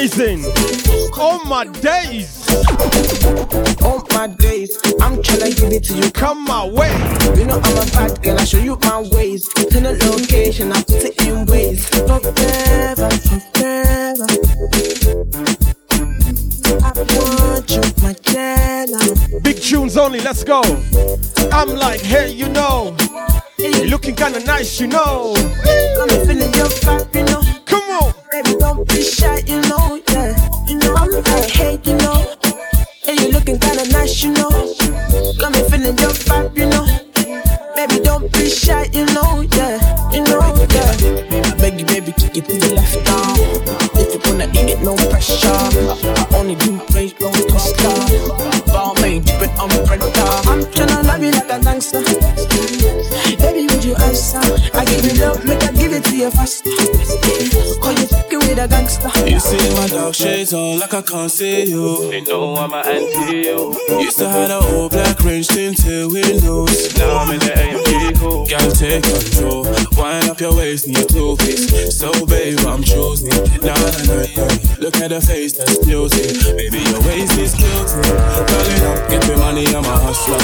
[0.04, 0.44] amazing.
[1.16, 2.43] Oh my days.
[60.14, 62.10] Dark shades on like I can't see you.
[62.10, 63.74] They know I'm an anti you.
[64.00, 66.96] Used to have the old black range tinted windows.
[66.98, 68.46] Now I'm in the AMG cool.
[68.46, 69.64] Girl, take control.
[69.98, 71.98] Wind up your waist, need two piece.
[71.98, 73.34] So, babe, I'm choosing.
[73.62, 74.78] Nah, nah, nah, yeah.
[74.80, 76.30] Look at the face that's beauty.
[76.58, 78.02] Baby, your waist is guilty.
[78.46, 80.42] Darling, up, get me money, I'm a hustler.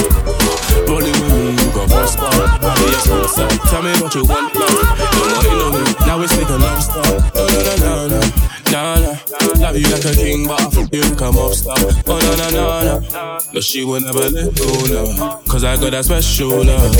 [0.90, 2.32] Rolling with me, you got boss bar.
[2.34, 3.48] Be a sponsor.
[3.70, 4.98] Tell me what you want, love.
[5.14, 5.84] Don't know you know me.
[6.08, 7.06] Now it's like a love star.
[7.36, 8.50] No, no, no, no, no.
[8.72, 9.29] Nah, nah.
[9.60, 11.76] Love you like a king, but I fuck you like a mob star.
[12.08, 13.40] Oh, no, no, no, no.
[13.54, 15.42] No, she will never let go, no.
[15.48, 16.96] Cause I got that special love.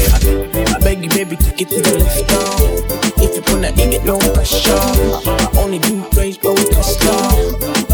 [0.74, 3.00] I beg you, baby, kick it to the left down.
[3.22, 4.72] If you wanna eat it, no pressure.
[4.72, 7.34] I only do praise, don't twist up.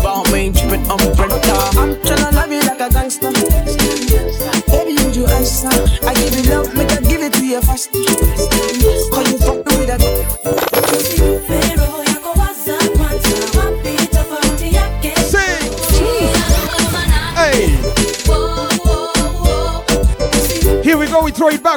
[0.03, 1.39] Balmain, dripping umbrella.
[1.77, 3.31] I'm tryna love you like a gangster.
[4.69, 5.69] Baby, would you answer?
[6.05, 8.04] I give you love, make I give it to you faster.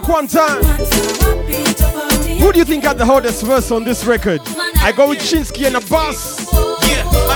[0.01, 0.62] Back one time.
[2.38, 4.40] Who do you think had the hardest verse on this record?
[4.80, 6.38] I go with Shinsky and the boss.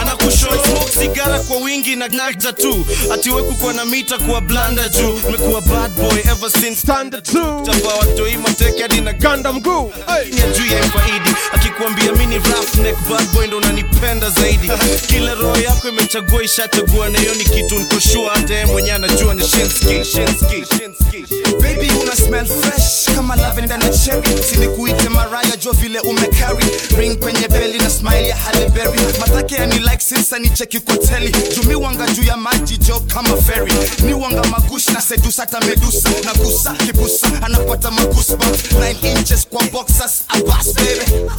[0.00, 2.86] Anakushow smoke sigara kwa wingi na nagda tu.
[3.14, 5.18] Atiwe kukwa na mita kuwa blanda juu.
[5.30, 9.92] Mekuwa bad boy ever since standard 2 chapa watoi mateke hadi na ganda mguu.
[10.38, 14.70] Ya juu ya faidi akikuambia mini roughneck bad boy ndo unanipenda zaidi.
[15.08, 19.42] Kila roho yako imechagua ishachagua na hiyo ni kitu nikoshua hata yeye mwenyewe anajua ni
[19.48, 21.24] Shinski, Shinski, Shinski.
[21.62, 24.42] Baby una smell fresh kama lavender na cherry.
[24.50, 26.64] Sinikuite maraya jo vile umecarry
[26.98, 28.98] ring kwenye beli na smile ya Halle Berry.
[29.20, 33.72] Matake yani like since ni cheki kuteli jumiwanga juu ya maji jo kama feri
[34.04, 39.64] ni wanga magush na sedusa hata medusa na gusa kibusa anapata magusba 9 inches kwa
[39.64, 41.12] boxers abas baby.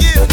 [0.00, 0.26] Yeah,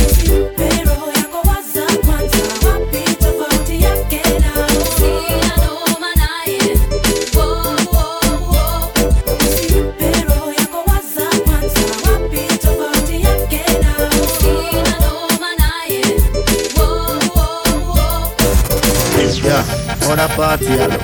[20.18, 20.96] other party hello.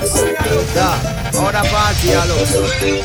[0.71, 0.95] Yeah,
[1.35, 2.35] other party hello.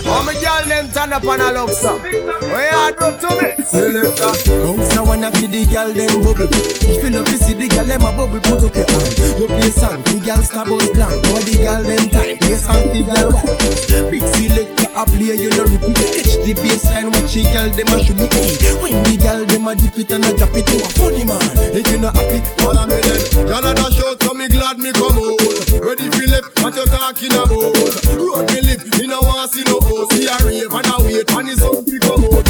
[0.07, 2.01] All my girl them turn up on a love song.
[2.01, 3.65] Where you drop to me?
[3.65, 4.33] Selector.
[4.63, 6.47] Bounce a wanna see the girl them bubble.
[6.47, 9.41] If you love to see the girl them a bubble, put up your hand.
[9.41, 11.23] You play song, the girl star bus blank.
[11.27, 14.11] Now the girl them time, play song, the girl walk.
[14.11, 15.93] Big selector a play, you know repeat.
[15.93, 18.27] Catch the baseline, watch the girl them a should be.
[18.81, 21.45] When the girl them a dip it and a drop it to a funny man.
[21.77, 23.29] If you not happy, All a minute.
[23.37, 25.37] A dash so me glad me come out.
[25.85, 27.77] Ready left, what you talking about?
[28.17, 30.17] Road me lip, me no want see no host.
[30.17, 32.49] See a rave and a wait, and it's to come out.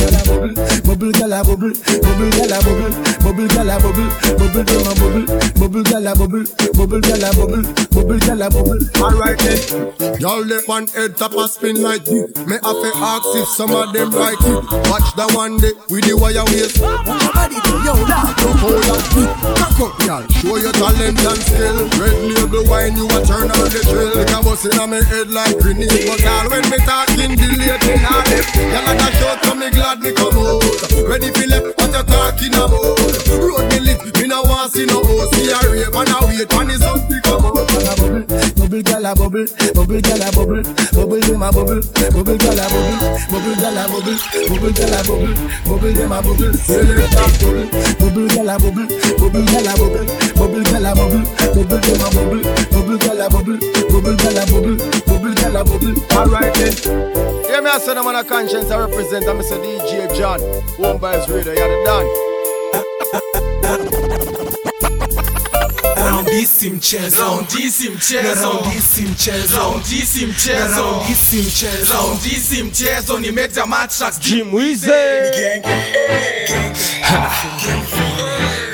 [0.87, 2.93] bubble gal a bubble, bubble gal a bubble,
[3.25, 5.25] bubble gal a bubble, bubble them a bubble,
[5.57, 6.45] bubble gal a bubble,
[6.77, 8.81] bubble gal a bubble, bubble gal a bubble.
[9.01, 12.29] Alright then, y'all left one head top a spin like this.
[12.45, 14.61] Me have to ask if some of them like it.
[14.93, 16.81] Watch the one day with the wire waist.
[16.81, 19.01] Body do yo dog, Don't hold up.
[19.57, 20.25] Cock up, y'all.
[20.45, 21.77] Show your talent and skill.
[21.97, 24.13] Red label wine, you a turn on the drill.
[24.13, 25.89] Like a bus in my head like grenade.
[25.89, 28.29] But all when me talking, delay me not.
[28.29, 31.06] Y'all a dash out, so me glad me come out.
[31.07, 32.99] Ready for left, what you talking about?
[33.39, 35.35] Road me lit, me no want see no host.
[35.35, 37.55] See a rave and a wait, it's up to come out.
[38.59, 41.81] bubble gal a bubble, bubble gal a bubble, bubble them a bubble,
[42.11, 42.99] bubble gal a bubble,
[43.31, 44.19] bubble gal a bubble,
[44.51, 45.31] bubble a bubble,
[45.63, 46.51] bubble them a bubble.
[46.67, 47.31] Bubble, bubble a
[48.03, 48.36] bubble,
[57.87, 59.27] Yeah, me I say I'm on a conscience I represent.
[59.29, 59.59] I'm Mr.
[59.63, 60.41] DJ John.
[60.79, 61.53] One by his radio.
[61.53, 62.07] You're the done.
[65.97, 74.55] Raundisi mchezo, raundisi mchezo, raundisi mchezo, raundisi mchezo, raundisi mchezo, raundisi mchezo, nimeta matrax Jim
[74.55, 74.87] Wize.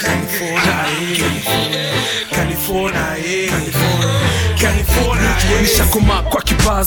[0.00, 2.28] California, eh.
[2.30, 3.81] California, eh.
[5.62, 6.86] Nishakoma kwa kipa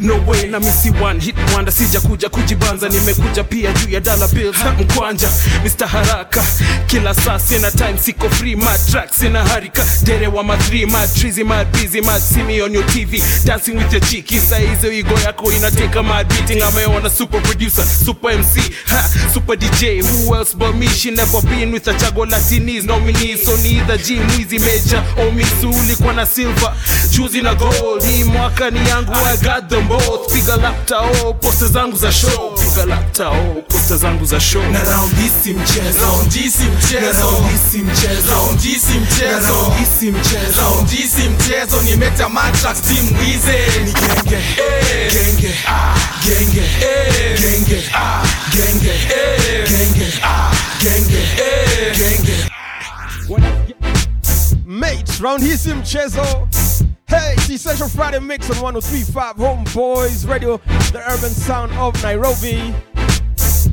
[0.00, 1.72] no way na misi one hit wonder.
[1.72, 5.28] Sija kuja kujibanza nimekuja pia juu ya dollar bills mkwanja.
[5.64, 5.86] Mr.
[5.86, 6.44] Haraka
[6.86, 9.84] kila saa sina time siko free my track sina harika.
[10.02, 13.76] Dere wa my three my trees my busy my see me on your TV dancing
[13.76, 19.08] with your cheeky saizo ego yako inateka my beating ameona super producer super MC ha
[19.34, 20.86] super DJ who else but me?
[20.88, 25.72] She never been with a chago latinis nominees so neither G mwizi major or misu
[26.02, 26.72] kwa na silver.
[27.10, 30.32] Juzi na gold hii mwaka ni yangu I got them both.
[30.32, 32.54] Piga laptao posta zangu za show.
[32.58, 34.62] Piga laptao posta zangu za show.
[34.62, 35.98] Na round hii si mchezo.
[36.06, 37.28] Round hii si mchezo.
[37.50, 38.32] Hii si mchezo.
[38.34, 39.72] round hii si mchezo.
[39.78, 40.60] Hii si mchezo.
[40.62, 41.82] round hii si mchezo.
[41.82, 43.58] Nimeta matrax team wize.
[43.84, 44.36] Ni genge.
[44.36, 45.54] Eh, genge.
[45.68, 45.94] Ah.
[46.24, 46.60] Genge.
[46.60, 47.82] Eh, genge.
[47.94, 48.22] Ah.
[48.56, 48.90] Genge.
[48.90, 50.12] Eh, genge.
[50.22, 50.50] Ah.
[50.82, 51.18] Genge.
[51.18, 52.32] Eh, genge.
[54.66, 56.48] Mates, round hii si mchezo.
[57.12, 60.56] Hey, it's Essential Friday Mix on 1035 Homeboyz Radio,
[60.92, 62.74] the urban sound of Nairobi.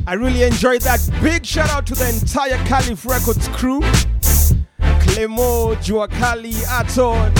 [0.06, 1.00] I really enjoyed that.
[1.22, 3.80] Big shout out to the entire Calif Records crew.
[5.00, 7.32] Clemo, Jua Cali, Aton.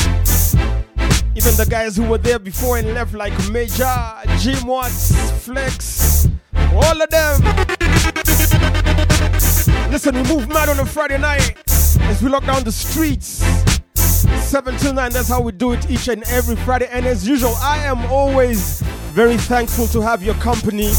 [1.37, 3.95] Even the guys who were there before and left, like Major,
[4.39, 5.13] Jim Watts,
[5.45, 6.29] Flex,
[6.73, 7.43] all of them.
[9.91, 11.57] Listen, we move mad on a Friday night
[12.05, 13.45] as we lock down the streets.
[14.21, 16.89] 7 till 9, that's how we do it each and every Friday.
[16.91, 18.81] And as usual, I am always
[19.12, 20.91] very thankful to have your company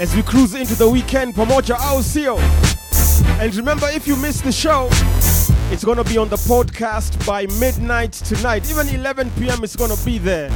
[0.00, 1.34] as we cruise into the weekend.
[1.34, 2.38] Pamoja au sio?
[3.40, 4.88] And remember, if you missed the show,
[5.72, 8.70] it's gonna be on the podcast by midnight tonight.
[8.70, 9.64] Even 11 p.m.
[9.64, 10.50] is gonna be there.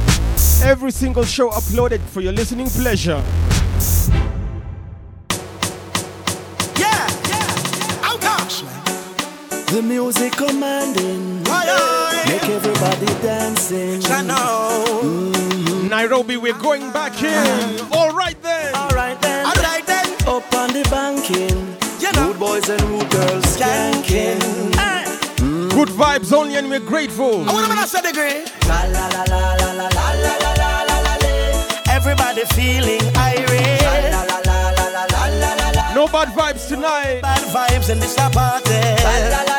[0.63, 3.23] Every single show uploaded for your listening pleasure.
[9.71, 14.01] The music commanding, make everybody dancing.
[15.87, 17.79] Nairobi, we're going back in.
[17.91, 18.73] All right then.
[18.73, 19.45] All right then.
[19.45, 20.05] All right then.
[20.27, 21.77] Up on the banking,
[22.17, 24.39] rude boys and rude girls skanking.
[25.69, 27.47] Good vibes only, and we're grateful.
[27.47, 28.45] I want to say degree.
[28.67, 31.93] La la la la la la la la la la la la la.
[31.93, 33.83] Everybody feeling irate.
[34.11, 35.93] La la la la la la la la la.
[35.93, 37.21] No bad vibes tonight.
[37.21, 38.81] Bad vibes in this party.
[39.03, 39.58] La la la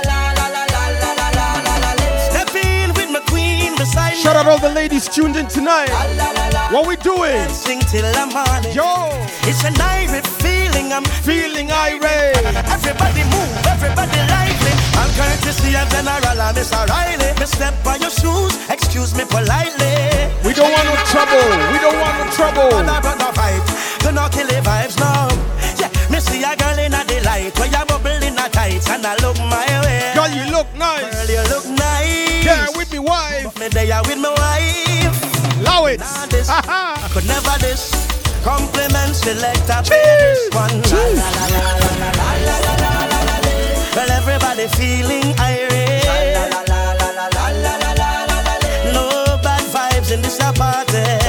[4.14, 5.90] Shout out all the ladies tuned in tonight.
[6.70, 7.48] What we doing?
[7.48, 8.72] Sing till morning.
[8.74, 9.08] Yo,
[9.46, 10.92] It's an irate feeling.
[10.92, 12.36] I'm feeling irate.
[12.66, 14.74] Everybody move, everybody lively.
[14.98, 17.30] I'm courtesy of General Miss O'Reilly.
[17.38, 19.94] Me step on your shoes, excuse me politely.
[20.44, 21.46] We don't want no trouble.
[21.72, 22.70] We don't want no trouble.
[22.90, 23.62] I brought no fight,
[24.04, 25.30] you know kill the vibes now.
[25.78, 29.06] Yeah, me see a girl in a delight, where you bubble in a tights, and
[29.06, 30.12] I look my way.
[30.14, 31.08] Girl, you look nice.
[31.08, 31.79] Girl, you look nice
[32.70, 33.44] there with me wife.
[33.44, 35.62] But me there with my wife.
[35.62, 36.00] Low it.
[36.00, 36.96] Nah.
[37.12, 37.90] Could never this.
[38.42, 39.82] Compliments select a
[40.54, 40.82] one.
[43.94, 46.04] Well, everybody feeling irate.
[48.94, 51.19] No bad vibes in this apartment.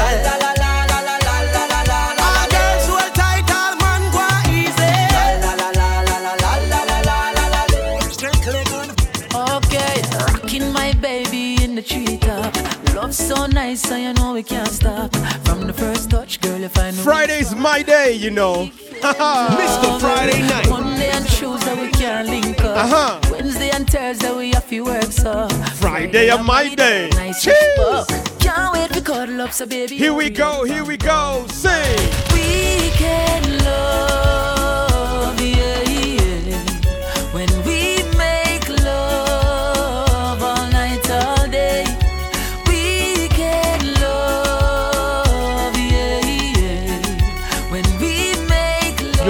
[13.12, 15.14] Love so nice, so you know we can't stop.
[15.44, 17.04] From the first touch, girl, you find me.
[17.04, 18.68] Friday's my day, you know.
[19.02, 20.00] Mr.
[20.00, 20.70] Friday night.
[20.70, 22.78] Monday and Tuesday we can't link up.
[22.78, 23.20] Uh-huh.
[23.30, 25.50] Wednesday and Thursday we have to work so.
[25.82, 27.10] Friday on my day.
[27.10, 28.06] Nice Cheers.
[28.40, 29.98] Can't wait to cuddle up, so baby.
[29.98, 31.46] Here we go, here we go.
[31.50, 31.98] Sing.
[32.32, 34.31] We can love,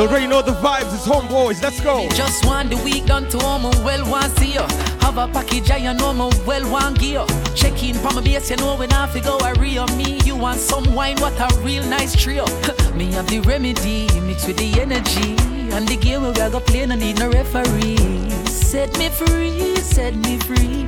[0.01, 0.95] You already know the vibes.
[0.95, 1.61] It's homeboyz.
[1.61, 2.09] Let's go.
[2.09, 4.65] Just want the week done to home, well want see you.
[5.01, 7.23] Have a package, I know me well want gear.
[7.53, 10.19] Check in from my base, you know when I fi go a real me.
[10.25, 12.45] You want some wine, what a real nice trio.
[12.95, 15.35] me have the remedy, mixed with the energy.
[15.71, 17.97] And the game we go play, no need no referee.
[18.47, 20.87] Set me free, set me free.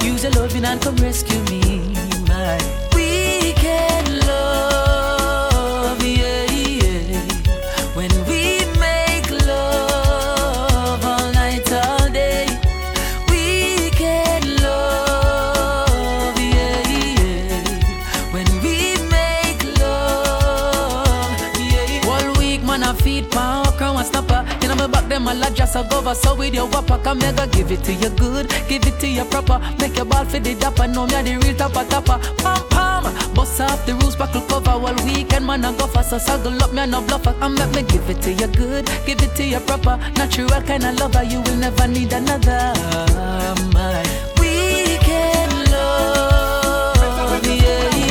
[0.00, 1.92] Use your loving and come rescue me,
[2.26, 2.56] my.
[2.94, 5.07] We can love,
[25.34, 26.14] them, I just a go over.
[26.14, 29.24] So with your whopper, come go give it to you good, give it to you
[29.24, 29.58] proper.
[29.78, 32.18] Make your ball for the dapper, know me a the real topper topper.
[32.38, 33.34] Pam pam.
[33.34, 35.46] Bust off the rules, buckle cover all weekend.
[35.46, 37.34] Man, I go fast, so saddle up, me, I no bluffer.
[37.40, 39.98] And make me give it to you good, give it to you proper.
[40.16, 42.72] Natural kind of lover, you will never need another.
[43.72, 44.02] My
[44.40, 48.07] weekend love, yeah.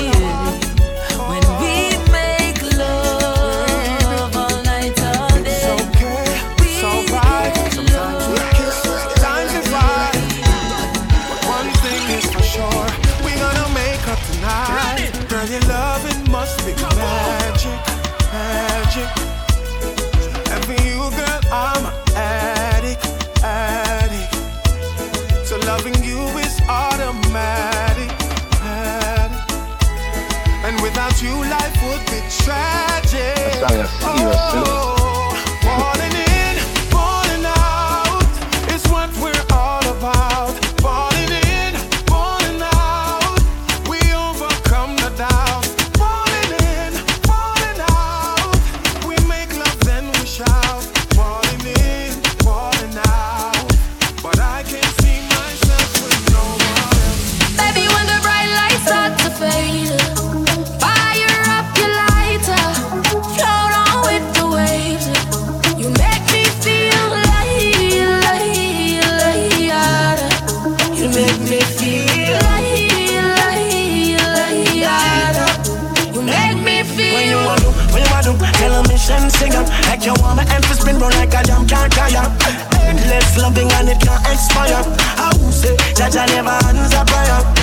[32.48, 33.92] Would be tragic.
[34.02, 34.97] Oh, falling
[83.38, 84.84] loving and it can't expire.
[85.18, 85.76] I will say,
[86.18, 87.57] I never answer prayer.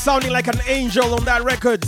[0.00, 1.84] Sounding like an angel on that record.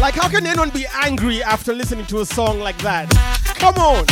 [0.00, 3.10] Like, how can anyone be angry after listening to a song like that?
[3.58, 4.06] Come on!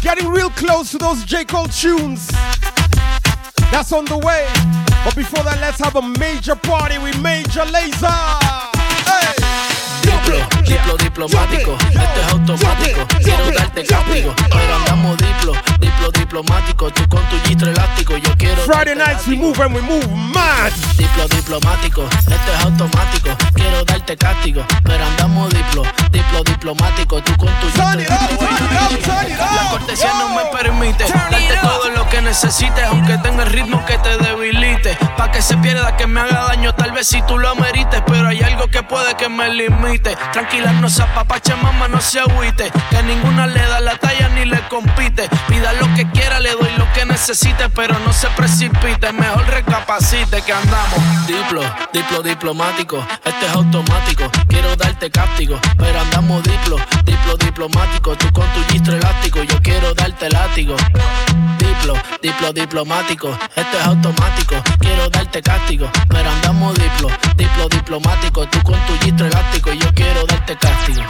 [0.00, 1.44] Getting real close to those J.
[1.44, 2.28] Cole tunes.
[3.70, 4.48] That's on the way.
[5.04, 8.53] But before that, let's have a major party with Major Lazer.
[10.74, 13.06] Diplo, diplo diplomático, esto es automático.
[13.22, 16.90] Quiero darte castigo, pero andamos diplo, diplo diplomático.
[16.90, 18.60] Tú con tu gistro elástico, yo quiero.
[18.62, 20.72] Friday nights we move and we move mad.
[20.96, 23.30] Diplo diplomático, esto es automático.
[23.54, 27.22] Quiero darte castigo, pero andamos diplo, diplo diplomático.
[27.22, 27.84] Tú con tu gistro
[29.54, 33.96] La cortesía no me permite darte todo lo que necesites, aunque tenga el ritmo que
[33.98, 34.98] te debilite.
[35.16, 38.02] Pa' que se pierda, que me haga daño, tal vez si tú lo amerites.
[38.08, 40.16] Pero hay algo que puede que me limite.
[40.72, 42.70] No se apapache, mamá, no se agüite.
[42.90, 45.28] Que ninguna le da la talla ni le compite.
[45.48, 49.12] Pida lo que quiera, le doy lo que necesite, pero no se precipite.
[49.12, 51.26] Mejor recapacite que andamos.
[51.26, 51.62] Diplo,
[51.92, 54.30] diplo diplomático, este es automático.
[54.48, 58.16] Quiero darte castigo, pero andamos diplo, diplo diplomático.
[58.16, 60.76] Tú con tu gistro elástico, yo quiero darte látigo.
[61.58, 64.56] Diplo, diplo diplomático, esto es automático.
[64.78, 68.46] Quiero darte castigo, pero andamos diplo, diplo diplomático.
[68.48, 71.04] Tú con tu gistro elástico, yo quiero darte castigo.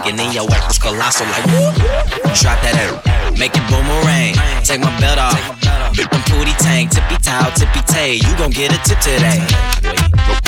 [0.00, 1.26] And then your waist is colossal.
[1.26, 1.74] Like whoop.
[2.40, 3.04] drop that out,
[3.38, 4.34] make it boomerang.
[4.64, 5.36] Take my belt off,
[5.96, 8.14] big them booty tank, tippy toe, tippy tay.
[8.16, 9.44] You gon' get a tip today.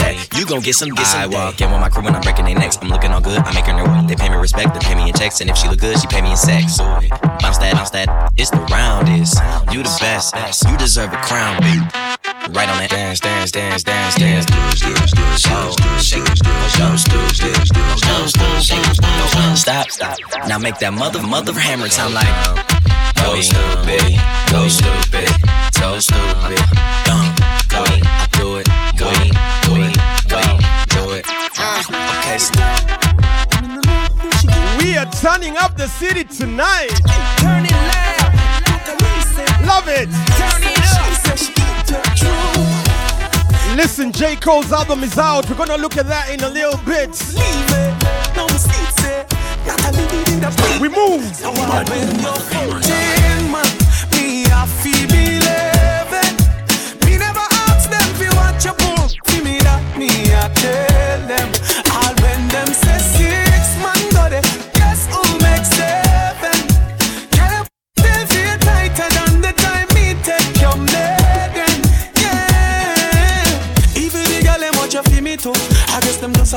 [0.00, 1.20] Hey, you gon' get some, get some.
[1.20, 2.78] I walk in with my crew when I'm breaking their necks.
[2.80, 4.08] I'm looking all good, I'm making her work.
[4.08, 6.06] They pay me respect, they pay me in checks, and if she look good, she
[6.06, 6.78] pay me in sex.
[6.78, 8.32] Bounce that, bounce that.
[8.36, 9.36] It's the roundest.
[9.72, 10.34] You the best,
[10.68, 12.13] you deserve a crown, baby.
[12.52, 14.46] Right on that dance, dance, dance, dance, dance.
[15.48, 16.38] Oh, shake it,
[16.76, 17.56] don't stupid,
[18.04, 19.00] don't stupid,
[19.32, 20.18] don't stop, stop.
[20.46, 22.28] Now make that mother, mother hammer sound like.
[23.16, 25.28] Go stupid, um, go stupid,
[25.72, 26.60] so stupid.
[27.08, 27.32] Don't
[27.72, 28.68] go, I do it,
[29.00, 29.08] go,
[29.64, 29.80] go,
[30.28, 30.42] go,
[30.92, 31.24] do it.
[31.56, 32.38] Okay,
[34.84, 36.92] We are turning up the city tonight.
[39.64, 40.08] Love it.
[43.76, 44.36] Listen, J.
[44.36, 45.50] Cole's album is out.
[45.50, 47.10] We're gonna look at that in a little bit.
[50.80, 51.24] We move.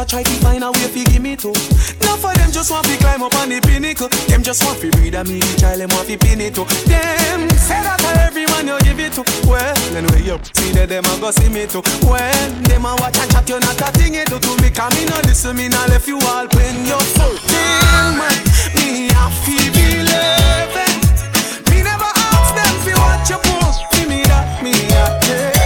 [0.08, 1.52] Try to find a way fi give me too.
[2.02, 4.08] Enough for them just want to climb up on the pinnacle.
[4.32, 5.80] Them just want to breed a me the child.
[5.80, 6.64] Them want to pin it to.
[6.88, 9.24] Them say that to everyone you give it to.
[9.48, 11.84] Well, then anyway you see that them a go see me too.
[12.08, 14.72] When them a watch and chat, you not a thing you do to me.
[14.72, 18.24] Come me no listen, me not left you all when you fuck them.
[18.80, 20.96] Me I feel believe it.
[21.70, 23.84] Me never ask them fi watch your post.
[23.92, 25.57] See me that me I tell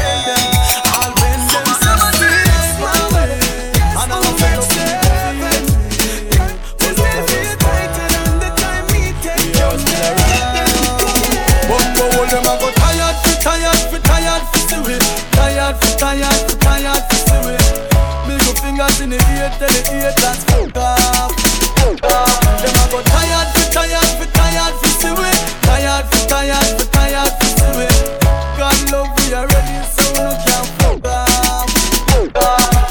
[18.82, 21.32] fingers in the ear, tell the that's fuck off.
[22.62, 25.40] Them a go tired, fi tired, fi tired, fi see it.
[25.62, 27.96] Tired, fi tired, fi tired, fi see it.
[28.58, 31.70] God love we already, so no can fuck off.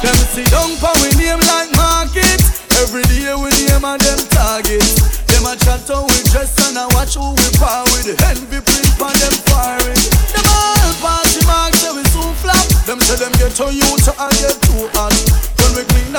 [0.02, 2.38] Them see down pa we name like market.
[2.82, 5.18] Every day we name and them targets.
[5.26, 8.14] Them a chat how we dress and a watch who we par with.
[8.30, 10.02] Envy print on them firing.
[10.30, 12.62] Them all party marks say we soon flop.
[12.86, 15.09] Them say them get to you to and get too hot.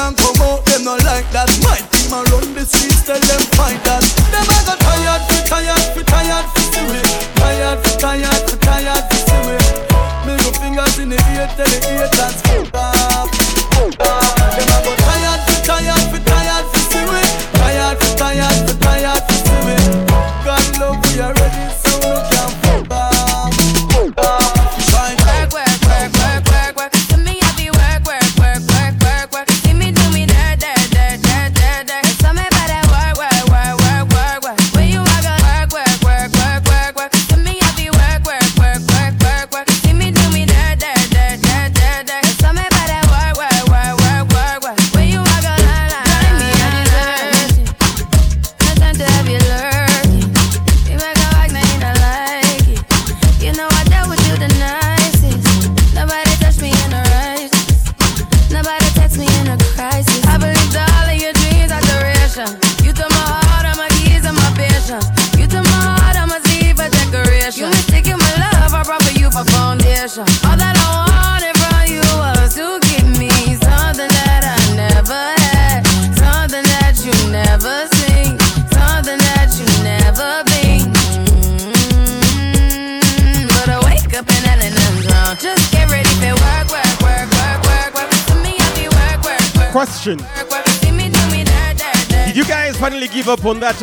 [0.02, 0.41] When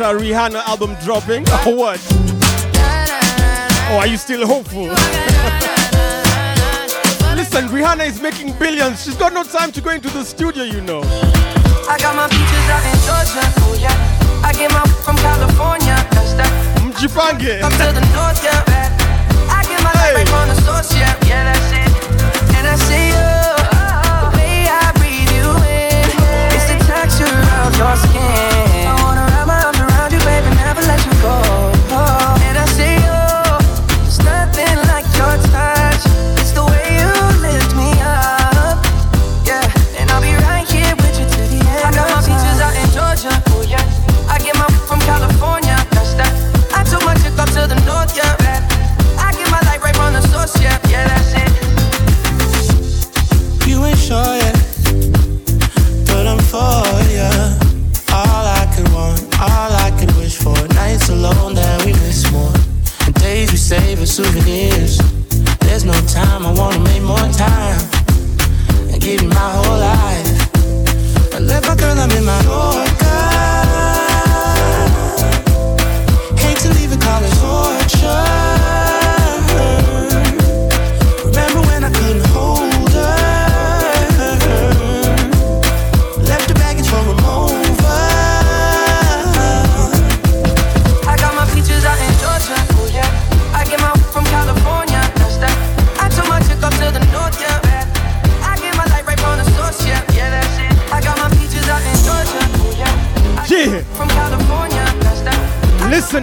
[0.01, 1.47] uh, Rihanna album dropping?
[1.49, 1.99] Or what?
[3.91, 4.89] Or are you still hopeful?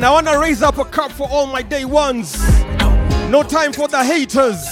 [0.07, 2.39] I wanna raise up a cup for all my day ones.
[3.29, 4.65] No time for the haters.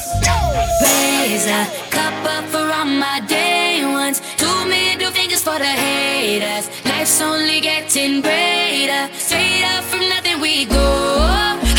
[0.81, 4.23] Raise a cup up for all my day ones.
[4.37, 6.71] Two middle fingers for the haters.
[6.85, 9.13] Life's only getting greater.
[9.15, 10.87] Straight up from nothing we go.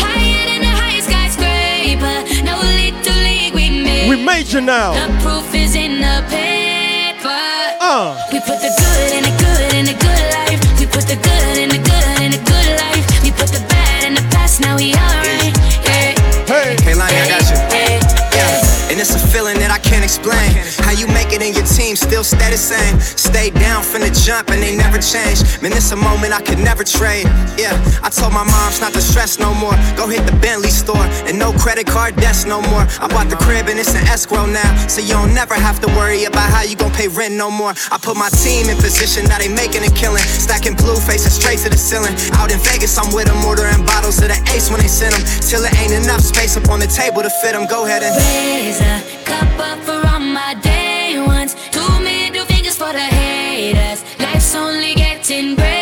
[0.04, 2.44] Higher than the highest skyscraper.
[2.44, 4.10] No little league we made.
[4.10, 4.92] We major now.
[4.92, 7.40] The proof is in the paper.
[7.80, 8.20] Uh.
[8.30, 10.60] We put the good in the good in the good life.
[10.78, 11.85] We put the good in the good in the
[19.36, 20.48] feeling that I can't explain.
[20.80, 22.96] How you make it in your team still stay the same.
[23.00, 25.44] Stay down from the jump and they never change.
[25.60, 27.28] Man, it's a moment I could never trade.
[27.60, 29.76] Yeah, I told my moms not to stress no more.
[29.92, 32.88] Go hit the Bentley store and no credit card debts no more.
[32.96, 35.88] I bought the crib and it's an escrow now, so you don't never have to
[36.00, 37.76] worry about how you gon' pay rent no more.
[37.92, 40.24] I put my team in position, now they making a killing.
[40.24, 42.16] Stacking blue faces straight to the ceiling.
[42.40, 45.24] Out in Vegas, I'm with them, ordering bottles of the ace when they send them.
[45.44, 47.68] Till it ain't enough space up on the table to fit them.
[47.68, 51.54] Go ahead and Raise cup up for all my day ones.
[51.70, 54.00] Two middle fingers for the haters.
[54.20, 55.75] Life's only getting greater.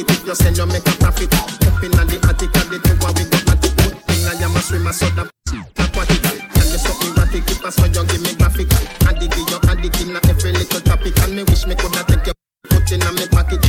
[0.00, 1.34] It and you if you sell, you make a profit.
[1.34, 3.72] Up in the attic, and the two we got matic.
[3.76, 5.28] Good thing I am a swimmer, so that
[5.78, 6.22] aquatic.
[6.22, 7.46] Can you stop erratic?
[7.46, 8.72] Keep us when you give me graphic.
[9.04, 11.18] Addict, you addict in every little topic.
[11.20, 12.34] And me wish me coulda take you,
[12.68, 13.62] put in a me pocket.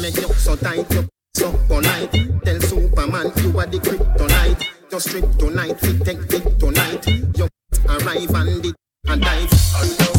[0.00, 2.12] Make you so tight, you so polite.
[2.44, 4.62] Tell Superman you are the kryptonite.
[4.90, 7.06] Just strip tonight, we take it tonight.
[7.36, 7.48] You
[7.88, 8.74] arrive and it
[9.08, 10.13] and dive.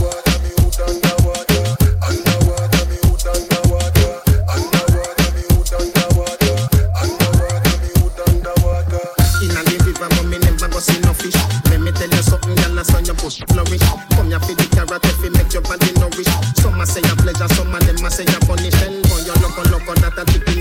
[11.69, 13.85] Let me tell you something, girl, so your bush flourish.
[14.15, 16.31] Come here for the carrot, if it make your body nourish.
[16.59, 18.75] Some a say a pleasure, some of them a say a punish.
[18.75, 20.54] Tell boy you loco loco that a chicken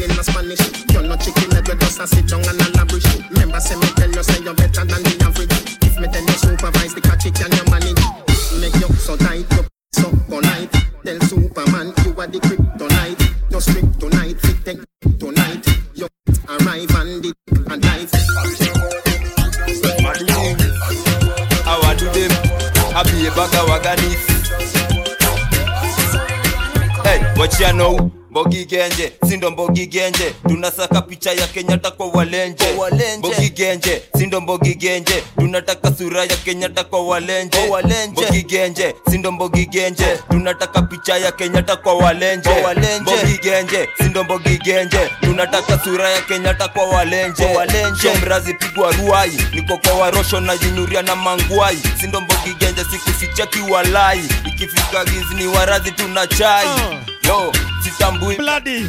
[28.89, 32.65] Bogi Genje, sindo Mbogi Genje, tunasaka picha ya Kenyatta kwa walenje.
[33.19, 37.59] Mbogi Genje, sindo Mbogi Genje, tunataka sura ya Kenyatta kwa walenje.
[38.11, 42.51] Mbogi Genje, sindo Mbogi Genje, tunataka picha ya Kenyatta kwa walenje.
[43.01, 47.43] Mbogi Genje, sindo Mbogi Genje, tunataka sura ya Kenyatta kwa walenje.
[48.03, 51.79] Shomrazi pigwa ruai, niko kwa warosho na Jinuria na mangwai.
[52.01, 56.67] Sindo Mbogi Genje, sikuficha kiwalai, ikifika Gizni warazi tuna chai.
[57.29, 57.53] Yo,
[57.99, 58.81] sitambui bloody.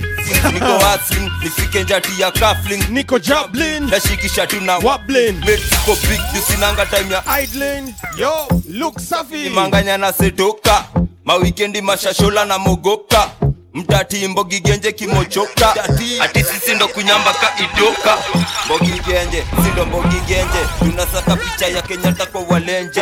[0.54, 2.84] Niko hustling nifike njati ya kafling.
[2.90, 3.90] Niko jablin.
[3.90, 5.36] Nashikisha tuna wablin.
[5.46, 9.46] Metiko big tusinanga time ya idling yo look safi.
[9.46, 10.86] Imanganya na setoka
[11.26, 13.30] mawikendi mashashola na mogoka
[13.76, 15.74] mtati mbogigenje kimochoka.
[16.22, 18.18] Ati sisi ndo kunyamba ka idoka
[18.66, 23.02] mbogigenje sindo mbogigenje tunasaka picha ya kenyatta kwa walenje.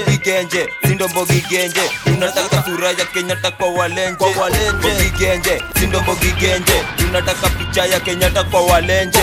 [0.00, 4.18] Mbogigenje sindo mbogigenje tunataka sura ya kenyatta kwa walenje.
[5.80, 9.18] Sindo mbogigenje tunataka picha ya kenyatta kwa walenje.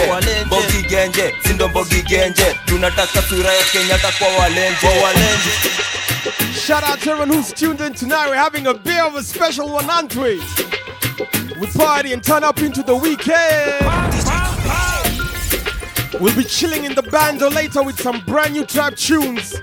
[0.45, 4.87] Mbogigenje sindo mbogigenje tunataka sura ya kenyatta kwa walenje
[6.65, 8.27] Shout out to everyone who's tuned in tonight.
[8.27, 10.41] We're having a bit of a special one, aren't we?
[11.59, 13.85] We party and turn up into the weekend.
[16.19, 19.53] We'll be chilling in the bando later with some brand new trap tunes.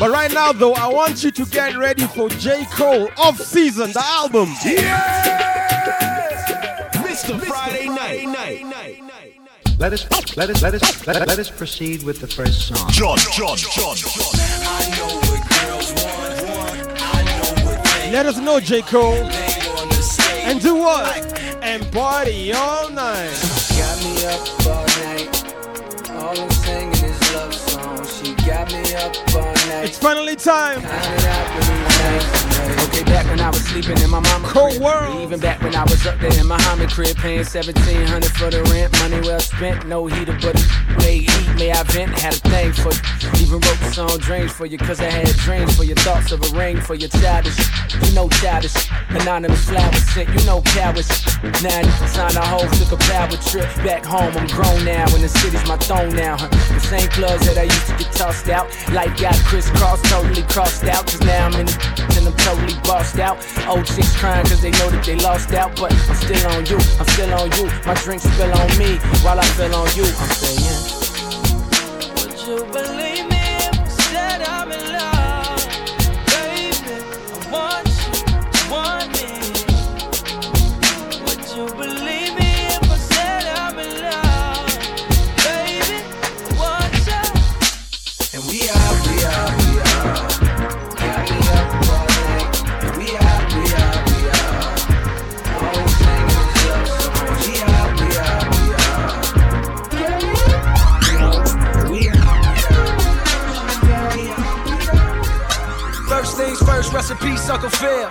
[0.00, 2.64] But right now, though, I want you to get ready for J.
[2.64, 4.48] Cole Off Season, the album.
[4.64, 5.38] Yeah!
[6.94, 7.40] Mr.
[7.40, 8.26] Friday night.
[9.78, 12.90] Let us let us let us let, let us proceed with the first song.
[12.90, 13.96] John, John, John,
[18.10, 18.82] Let us know, J.
[18.82, 19.14] Cole.
[20.42, 21.40] And do what?
[21.62, 23.30] And party all night.
[23.78, 26.10] Got me up all night.
[26.10, 28.20] All I'm singing is love songs.
[28.20, 29.84] She got me up all night.
[29.84, 30.80] It's finally time.
[33.10, 34.82] Back when I was sleeping in my mama Cold crib.
[34.82, 35.20] world.
[35.20, 38.50] Even back when I was up there in my Muhammad crib, paying seventeen hundred for
[38.50, 38.92] the rent.
[39.00, 40.54] Money well spent, no heater, but
[40.98, 42.16] may eat, may I vent.
[42.18, 43.42] Had a thing for you.
[43.42, 46.40] Even wrote the song dreams for you, cause I had dreams for your thoughts of
[46.40, 47.58] a ring for your childish.
[48.06, 48.74] You know childish.
[49.10, 51.10] Anonymous flowers sent, you know cowards.
[51.66, 54.32] Now I signed a whole took a power trip back home.
[54.36, 56.36] I'm grown now, and the city's my throne now.
[56.38, 56.48] Huh?
[56.48, 58.70] The same clubs that I used to get tossed out.
[58.92, 61.06] Life got crisscrossed, totally crossed out.
[61.06, 63.38] Cause now I'm in the and I'm totally bossed out.
[63.66, 65.74] Old chicks crying cause they know that they lost out.
[65.76, 67.66] But I'm still on you, I'm still on you.
[67.86, 70.04] My drink spill on me while I feel on you.
[70.04, 70.99] I'm saying.
[107.50, 108.08] Sucker fair.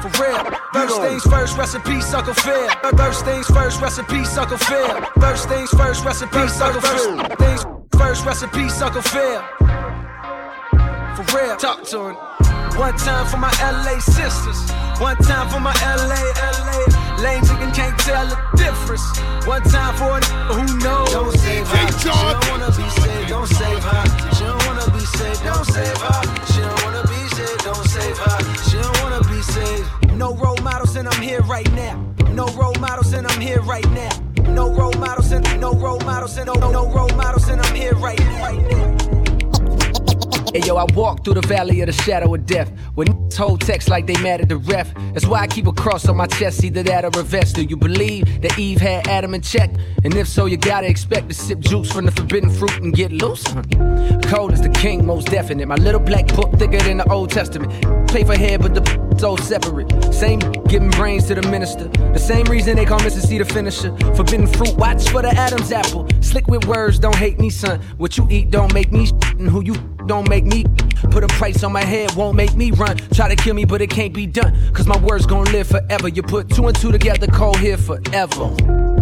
[0.00, 0.40] For real.
[0.72, 2.70] First things first, recipe sucker fair.
[2.96, 5.02] First things first, recipe sucker fair.
[5.20, 7.36] First things first, recipe sucker fair.
[7.36, 9.42] Things first, recipe sucker fair.
[11.14, 11.56] For real.
[11.58, 12.16] Talk to him.
[12.80, 14.70] One time for my LA sisters.
[14.98, 16.80] One time for my LA, LA.
[17.22, 19.04] Lame nigga can't tell the difference.
[19.46, 20.20] One time for a
[20.54, 21.12] who knows.
[21.12, 21.98] Don't save her.
[21.98, 23.28] She don't wanna be saved.
[23.28, 24.04] Don't save her.
[24.36, 25.44] She don't wanna be saved.
[25.44, 26.46] Don't save her.
[26.46, 26.87] She don't
[28.18, 30.14] She don't wanna be saved.
[30.16, 31.94] No role models and I'm here right now.
[32.32, 34.10] No role models and I'm here right now.
[34.52, 37.74] No role models and no role models and no no, no role models and I'm
[37.76, 39.07] here right now.
[40.52, 42.70] Hey yo, I walk through the valley of the shadow of death.
[42.94, 44.92] When niggas hold text like they mad at the ref.
[45.12, 47.54] That's why I keep a cross on my chest, either that or a vest.
[47.54, 49.70] Do you believe that Eve had Adam in check?
[50.04, 53.12] And if so, you gotta expect to sip juice from the forbidden fruit and get
[53.12, 53.44] loose.
[54.24, 55.66] Cole is the king, most definite.
[55.68, 57.70] My little black book thicker than the Old Testament.
[58.08, 59.90] Pay for head, but the so separate.
[60.14, 61.88] Same giving brains to the minister.
[61.88, 63.20] The same reason they call Mr.
[63.20, 63.94] C the finisher.
[64.14, 66.06] Forbidden fruit, watch for the Adam's apple.
[66.20, 67.80] Slick with words, don't hate me, son.
[67.98, 69.74] What you eat don't make me, and who you
[70.08, 70.64] don't make me.
[71.10, 72.96] Put a price on my head, won't make me run.
[73.12, 74.56] Try to kill me, but it can't be done.
[74.72, 76.08] Cause my words gon' live forever.
[76.08, 78.54] You put two and two together, Cole here forever.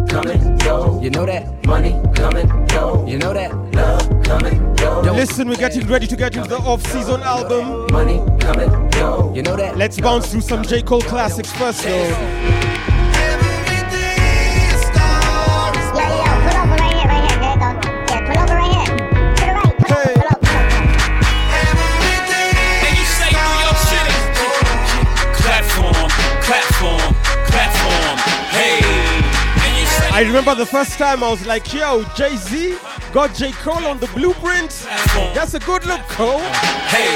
[0.08, 1.00] Coming, and go.
[1.02, 1.66] You know that?
[1.66, 3.06] Money coming, and go.
[3.06, 3.52] You know that?
[3.72, 5.00] Love coming, and go.
[5.12, 7.86] Listen, we're getting ready to get into the off-season album.
[7.92, 9.32] Money coming, and go.
[9.34, 9.76] You know that?
[9.76, 10.82] Let's bounce through some J.
[10.82, 12.85] Cole classics first, though.
[30.16, 32.78] I remember the first time I was like, yo, Jay Z
[33.12, 33.52] got J.
[33.52, 34.70] Cole on the blueprint.
[35.34, 36.40] That's a good look, Cole.
[36.88, 37.12] Hey,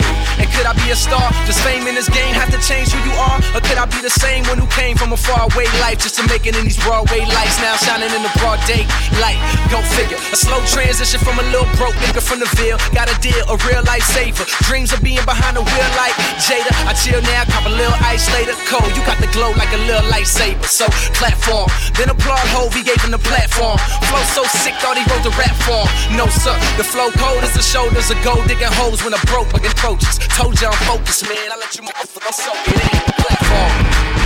[0.61, 1.25] could I be a star?
[1.49, 3.41] Does fame in this game have to change who you are?
[3.57, 6.23] Or could I be the same one who came from a faraway life just to
[6.29, 7.57] make it in these Broadway lights?
[7.65, 8.85] Now shining in the broad day
[9.25, 9.41] light.
[9.73, 10.21] Go figure.
[10.21, 12.77] A slow transition from a little broke nigga from the Ville.
[12.93, 14.45] Got a deal, a real life saver.
[14.69, 16.13] Dreams of being behind the wheel like
[16.45, 16.77] Jada.
[16.85, 18.53] I chill now, cop a little ice later.
[18.69, 20.69] Cole, you got the glow like a little lightsaber.
[20.69, 21.73] So, platform.
[21.97, 23.81] Then applaud Hove, he gave him the platform.
[24.13, 25.89] Flow so sick, thought he wrote the rap form.
[26.21, 26.53] No, sir.
[26.77, 30.19] The flow cold as the shoulders of gold digging holes when a broke again approaches.
[30.37, 31.53] Told you I'm focused, man.
[31.53, 32.89] I let you motherfucker soak it in.
[33.21, 33.73] Platform.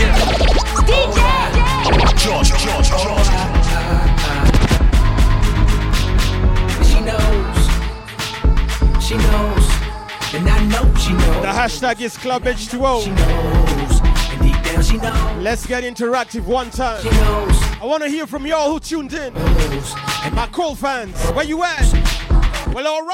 [0.00, 0.14] Yeah.
[2.16, 3.28] George, George, George.
[6.86, 7.58] She knows.
[9.04, 9.66] She knows.
[10.34, 11.42] And I know she knows.
[11.42, 13.04] The hashtag is Club H2O.
[13.04, 14.00] She knows.
[14.30, 15.42] And deep down she knows.
[15.42, 17.02] Let's get interactive one time.
[17.02, 17.56] She knows.
[17.80, 19.36] I want to hear from y'all who tuned in.
[19.36, 21.92] And my Cole fans, where you at?
[22.72, 23.04] Well, all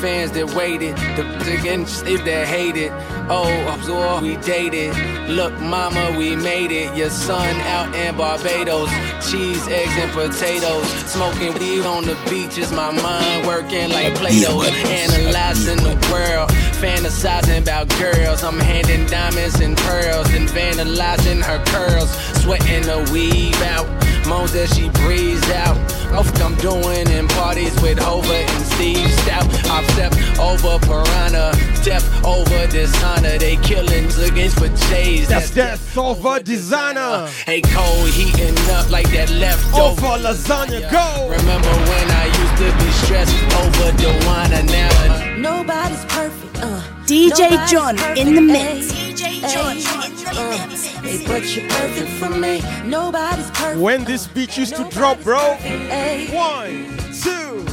[0.00, 0.96] fans that waited.
[0.96, 2.90] The against if they hated.
[3.28, 4.96] Oh, absorb, we dated.
[5.28, 6.96] Look, mama, we made it.
[6.96, 8.90] Your son out in Barbados.
[9.30, 10.86] Cheese, eggs, and potatoes.
[11.06, 12.72] Smoking weed on the beaches.
[12.72, 14.62] My mind working like Play-Doh.
[14.62, 16.50] Analyzing the world.
[16.80, 18.42] Fantasizing about girls.
[18.42, 20.28] I'm handing diamonds and pearls.
[20.30, 22.10] And vandalizing her curls.
[22.42, 23.86] Sweating the weave out.
[24.26, 25.76] Moans that she breathes out.
[26.12, 29.70] Off I'm doing in parties with Hova and Steve Stoute.
[29.70, 33.38] I've stepped over Piranha, step over Dishonor.
[33.38, 35.28] They killings against for J's.
[35.28, 37.28] That's Death over Designer.
[37.46, 40.06] Hey Cole heating up like that leftover.
[40.06, 41.28] Over lasagna, go.
[41.30, 45.36] Remember when I used to be stressed over Dewana now?
[45.38, 46.58] Nobody's perfect.
[46.62, 48.92] Uh, DJ nobody's John perfect, in the mix.
[48.92, 49.86] ayy, ayy,
[50.26, 52.60] uh, Hey, but you're perfect for me.
[52.84, 53.80] Nobody's perfect.
[53.80, 55.56] When this beat used to drop, bro.
[55.60, 56.34] Ayy.
[56.34, 56.86] One,
[57.22, 57.64] two.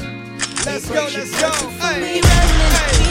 [0.65, 1.51] Let's go, let's go.
[1.93, 3.06] He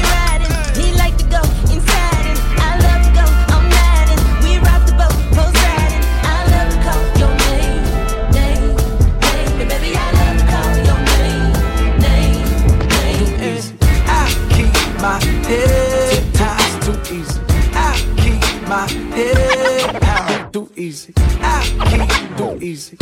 [15.47, 16.82] head.
[16.82, 17.40] Too easy.
[17.74, 18.86] I keep my
[19.16, 20.48] head high.
[20.52, 21.12] Too easy.
[21.40, 22.97] I keep too easy.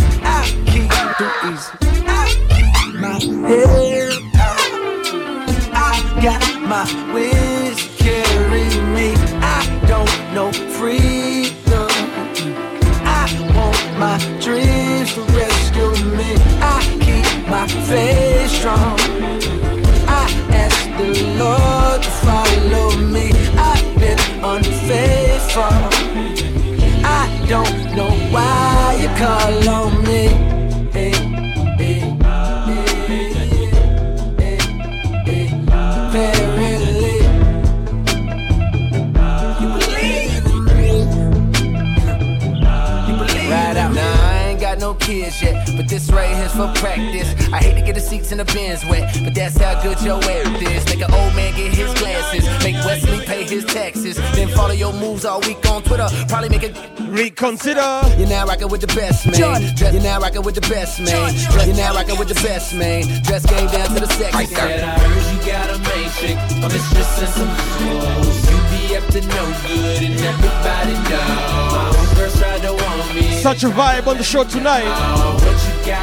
[48.35, 50.85] In the bins wet, but that's how good your act is.
[50.87, 54.93] Make an old man get his glasses, make Wesley pay his taxes, then follow your
[54.93, 56.09] moves all week on Twitter.
[56.29, 58.03] Probably make it reconsider.
[58.19, 59.37] You're now rocking with the best man.
[59.77, 61.33] Dress, you're now rocking with the best man.
[61.67, 63.03] You're now rocking with the best man.
[63.23, 64.35] Dress game down to the sex.
[64.35, 67.55] I said I heard you got a main chick, a mistress and some
[67.87, 68.51] hoes.
[68.51, 72.04] You be up to no good and everybody knows.
[72.15, 73.23] My homegirls to want me.
[73.41, 74.85] Such a vibe on the show tonight.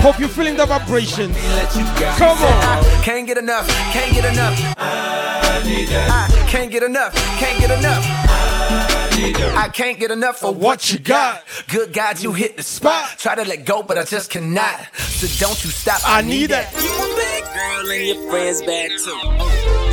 [0.02, 1.36] Hope you're feeling the vibrations.
[2.18, 2.84] Come on.
[3.04, 4.58] Can't get enough, can't get enough.
[4.78, 8.06] I can't get enough, can't get enough.
[9.56, 11.44] I can't get enough for what you got.
[11.68, 13.18] Good God, you hit the spot.
[13.18, 14.88] Try to let go, but I just cannot.
[14.96, 16.02] So don't you stop.
[16.06, 16.74] I, need that.
[16.74, 19.91] You a bad girl and your friends bad too.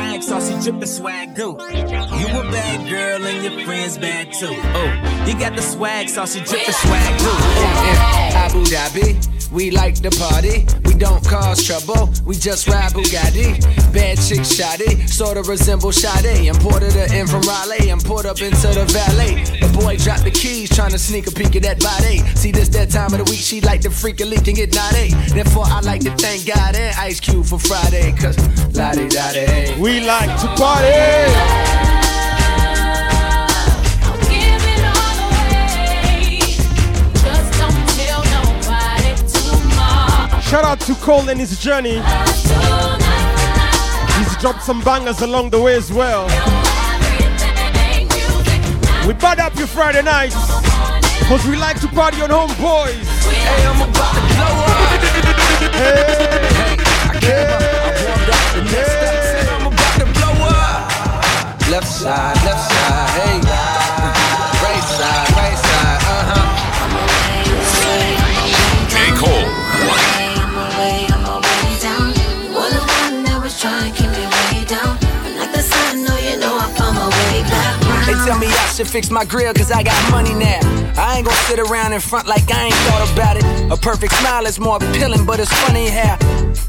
[0.00, 1.50] Swag, saucy drippin' swag go.
[1.50, 4.46] You a bad girl and your friends bad too.
[4.48, 7.32] Oh, you got the swag, saucy drippin' swag go.
[8.34, 10.89] Abu Dhabi, we like the party.
[11.00, 13.58] Don't cause trouble, we just ride Bugatti.
[13.90, 16.46] Bad chick shoddy, sorta resemble Sade.
[16.46, 19.42] Imported her in from Raleigh and poured up into the valet.
[19.60, 22.18] The boy dropped the keys, trying to sneak a peek at that body.
[22.36, 24.74] See, this that time of the week, she like to freak a leak and get
[24.74, 25.14] naughty.
[25.32, 28.36] Therefore, I like to thank God and Ice Cube for Friday, cause
[28.76, 29.80] la di da.
[29.80, 31.99] We like to party.
[40.50, 42.02] Shout out to Cole and his journey.
[44.18, 46.26] He's dropped some bangers along the way as well.
[49.06, 50.34] We bad up your Friday nights.
[51.28, 52.98] Cause we like to party on Homeboyz.
[53.30, 54.90] Hey, I'm about to blow up.
[59.54, 61.70] I'm about to blow up.
[61.70, 63.09] Left side, left side,
[78.80, 80.60] should fix my grill cause I got money now.
[80.96, 83.44] I ain't gonna sit around in front like I ain't thought about it.
[83.70, 86.16] A perfect smile is more appealing, but it's funny how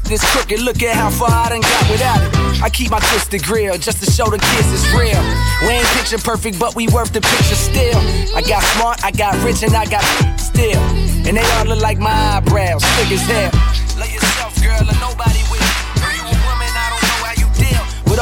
[0.04, 2.62] this crooked look at how far I done got without it.
[2.62, 5.22] I keep my twisted grill just to show the kids it's real.
[5.62, 8.00] We ain't picture perfect, but we worth the picture still.
[8.36, 10.04] I got smart, I got rich, and I got
[10.38, 10.82] still.
[11.26, 13.52] And they all look like my eyebrows, thick as hell.
[13.98, 15.61] Love yourself, girl, and nobody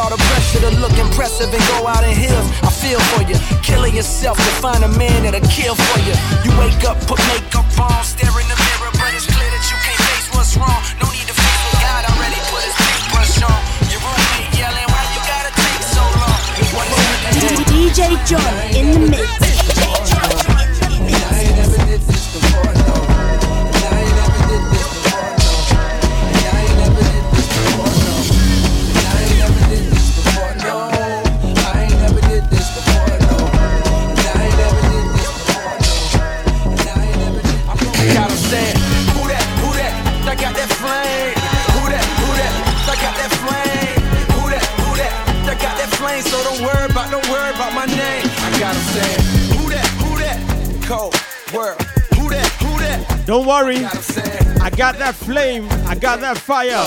[0.01, 2.49] all the pressure to look impressive and go out in heels.
[2.65, 3.37] I feel for you.
[3.61, 6.17] Killing yourself to find a man that'll kill for you.
[6.41, 9.77] You wake up, put makeup on, stare in the mirror, but it's clear that you
[9.85, 10.81] can't face what's wrong.
[10.97, 13.61] No need to face what God already put his paintbrush on.
[13.93, 16.41] Your roommate yelling, why you gotta take so long?
[17.69, 19.50] DJ Jordan in the mix.
[53.31, 53.77] Don't worry.
[53.77, 55.69] I got that flame.
[55.87, 56.83] I got that fire.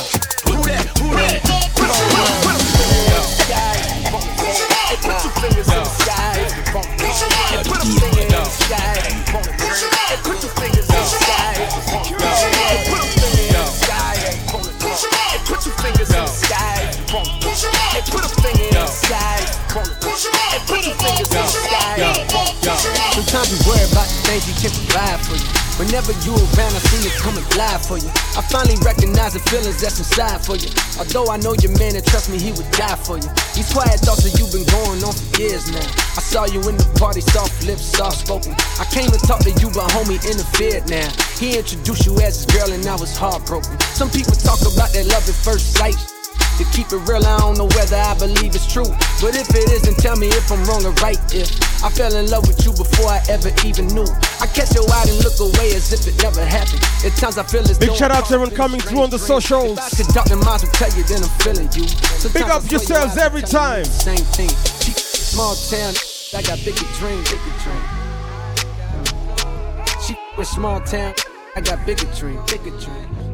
[23.14, 24.02] Sometimes you worry about
[24.48, 25.48] you can't provide for you.
[25.80, 28.10] Whenever you around, I see it coming live for you.
[28.38, 30.70] I finally recognize the feelings that's inside for you.
[30.99, 33.30] Although I know your man and trust me, he would die for you.
[33.56, 35.88] These quiet thoughts that you've been going on for years now.
[36.14, 38.53] I saw you in the party, soft lips, soft spoken.
[38.78, 41.10] I came to talk to you, but homie interfered now.
[41.40, 43.80] He introduced you as his girl, and I was heartbroken.
[43.98, 45.98] Some people talk about that love at first sight.
[46.57, 48.85] To keep it real, I don't know whether I believe it's true.
[49.17, 51.17] But if it isn't, tell me if I'm wrong or right.
[51.34, 51.49] If
[51.84, 54.05] I fell in love with you before I ever even knew.
[54.39, 56.85] I catch your eye and look away as if it never happened.
[57.03, 59.80] At times I feel as Big shout out to everyone coming through on the socials.
[59.80, 61.88] If I could talk to minds will tell you, then I'm feeling you.
[61.89, 63.85] Sometimes Big up yourselves every time.
[63.85, 64.49] Same thing.
[64.49, 65.93] Small town,
[66.38, 67.89] I got bigger dreams, bigger dreams.
[70.05, 71.15] She with small town,
[71.55, 73.32] I got bigger dreams, bigger dreams.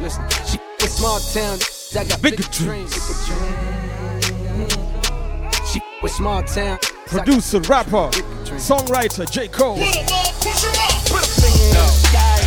[0.00, 1.58] Listen, she with small town,
[1.98, 4.76] I got bigger, dreams, bigger dreams.
[5.72, 8.10] She with small town, Producer, rapper,
[8.58, 9.46] songwriter, J.
[9.46, 9.76] Cole.
[9.76, 9.92] Put a
[11.38, 12.42] finger in the sky.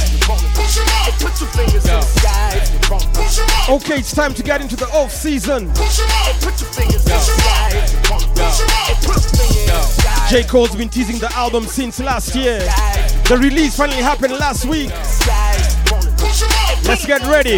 [1.17, 3.73] Put your fingers in the sky.
[3.73, 5.69] Okay, it's time to get into the off season.
[5.69, 7.71] Put your fingers in the sky.
[8.03, 10.29] Put a finger in the sky.
[10.29, 10.43] J.
[10.43, 12.59] Cole's been teasing the album since last year.
[13.29, 14.91] The release finally happened last week.
[16.89, 17.57] Let's get ready.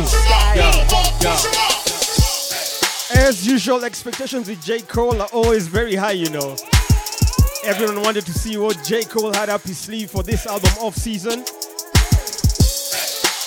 [3.16, 4.82] As usual, expectations with J.
[4.82, 6.58] Cole are always very high, you know.
[7.64, 9.06] Everyone wanted to see what J.
[9.06, 11.46] Cole had up his sleeve for this album off season.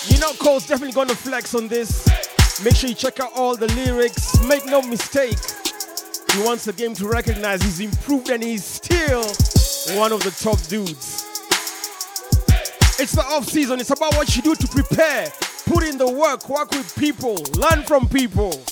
[0.07, 2.07] You know, Cole's definitely gonna flex on this.
[2.63, 4.41] Make sure you check out all the lyrics.
[4.41, 5.37] Make no mistake,
[6.33, 9.21] he wants the game to recognize he's improved and he's still
[9.99, 11.21] one of the top dudes.
[12.97, 15.27] It's the off season, it's about what you do to prepare,
[15.65, 18.63] put in the work, work with people, learn from people.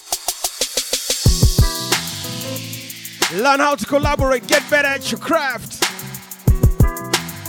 [3.34, 5.82] Learn how to collaborate, get better at your craft.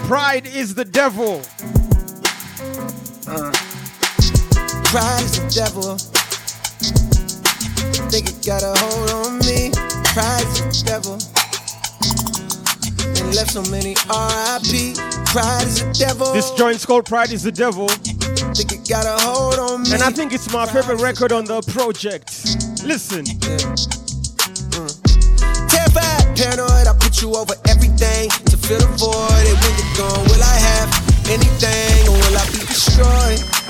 [0.06, 1.42] Pride is the devil.
[3.26, 3.52] Uh,
[4.84, 5.96] pride is the devil.
[8.10, 9.70] Think it got a hold on me.
[10.14, 11.43] Pride is the devil.
[13.18, 14.96] And left so many RIP.
[15.26, 16.32] Pride is the devil.
[16.32, 17.88] This joint's called Pride is the Devil.
[17.88, 19.92] Think it got a hold on me.
[19.92, 22.30] And I think it's my favorite record on the project.
[22.84, 23.24] Listen.
[24.74, 24.94] Mm.
[25.70, 29.46] Terrified, paranoid, I put you over everything to fill the void.
[29.46, 30.88] And when you're gone, will I have
[31.30, 33.63] anything or will I be destroyed?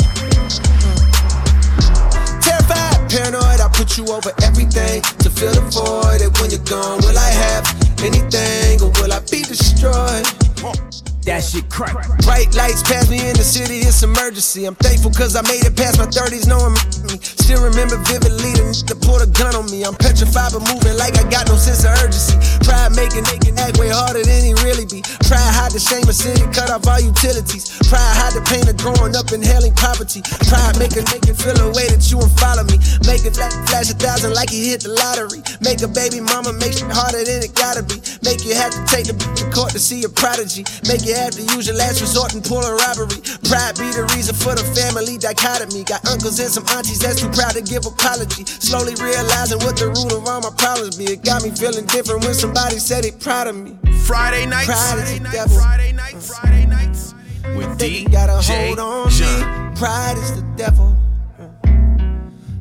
[3.14, 6.20] Paranoid, I put you over everything to fill the void.
[6.20, 7.64] And when you're gone, will I have
[8.02, 11.03] anything or will I be destroyed?
[11.24, 11.96] That shit crack.
[12.20, 14.66] Bright lights pass me in the city, it's emergency.
[14.66, 16.76] I'm thankful cause I made it past my 30s, knowing
[17.08, 17.16] me.
[17.16, 19.84] Still remember vividly the that pulled a gun on me.
[19.88, 22.36] I'm petrified but moving like I got no sense of urgency.
[22.60, 25.00] Pride making making act way harder than he really be.
[25.24, 27.72] Pride hide the shame of city, cut off all utilities.
[27.88, 30.20] Pride hide the pain of growing up inhaling poverty.
[30.48, 31.08] Pride make it
[31.40, 32.76] feel a way that you and follow me.
[33.08, 35.40] Make it flash, a thousand like he hit the lottery.
[35.64, 38.00] Make a baby mama make shit harder than it gotta be.
[38.24, 40.64] Make you have to take the to court to see a prodigy.
[40.88, 43.20] Make you have to use your last resort and pull a robbery.
[43.46, 45.84] Pride be the reason for the family dichotomy.
[45.84, 48.44] Got uncles and some aunties that's too proud to give apology.
[48.46, 51.04] Slowly realizing what the root of all my problems be.
[51.14, 53.76] It got me feeling different when somebody said it proud of me.
[54.04, 54.68] Friday nights.
[54.68, 55.36] Is Friday the nights.
[55.36, 55.56] devil.
[55.58, 56.26] Friday nights.
[56.38, 57.14] Friday nights.
[57.56, 59.70] With Think got a DJ hold on John.
[59.70, 59.76] me.
[59.76, 60.96] Pride is the devil.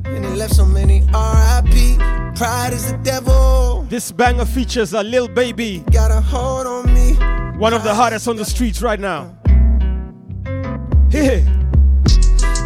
[0.04, 1.98] And it left so many RIP.
[2.36, 3.86] Pride is the devil.
[3.88, 6.93] This banger features a Lil Baby, Got a hold on me.
[7.56, 9.36] One of the hottest on the streets right now.
[11.10, 11.46] Hey,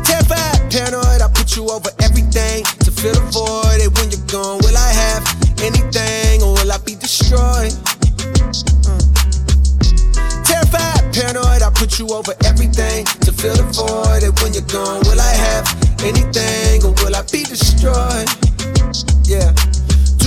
[0.04, 3.80] Terrified, paranoid, I put you over everything to fill the void.
[3.84, 5.22] And when you're gone, will I have
[5.60, 7.76] anything or will I be destroyed?
[8.88, 9.04] Mm.
[10.48, 14.24] Terrified, paranoid, I put you over everything to fill the void.
[14.24, 15.68] And when you're gone, will I have
[16.00, 18.28] anything or will I be destroyed?
[19.28, 19.52] Yeah.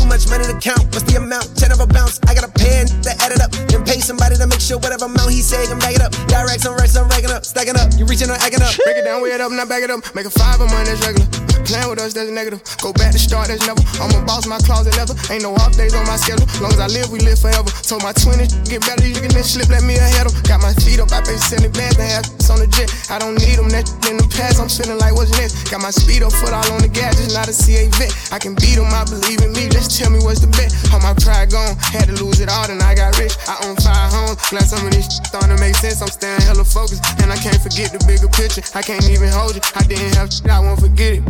[0.02, 0.82] Too much money to count.
[0.98, 1.53] What's the amount?
[1.53, 2.18] Ten of a bounce.
[2.26, 3.53] I got a pen to add it up.
[3.69, 6.10] Then pay somebody to make sure whatever amount he say can back it up.
[6.26, 7.94] Direct some racks, I'm racking up, stacking up.
[8.02, 8.73] You reaching or acting up.
[8.82, 10.02] Break it down, weigh it up, now back it up.
[10.18, 11.30] Make a five of mine, that's regular.
[11.69, 12.65] Playing with us, that's negative.
[12.82, 13.86] Go back to start, that's never.
[14.02, 15.14] I'm a boss, my closet leather.
[15.30, 16.49] Ain't no off days on my schedule.
[16.65, 17.69] Long as I live, we live forever.
[17.86, 20.34] Told my 20s, get better, you can then slip, let me ahead of.
[20.49, 22.91] Got my feet up, I pay 70 bands to have on the jet.
[23.07, 25.72] I don't need them, that in the past, I'm feeling like what's next.
[25.72, 28.11] Got my speed up, foot all on the gas, just not a CA vet.
[28.36, 30.73] I can beat them, I believe in me, just tell me what's the bet.
[30.90, 33.38] All my pride gone, had to lose it all, then I got rich.
[33.45, 36.02] I own five homes, glad some of this shit starting to make sense.
[36.02, 38.65] I'm staying hella focused, and I can't forget the bigger picture.
[38.73, 41.23] I can't even hold it, I didn't have shit, I won't forget it.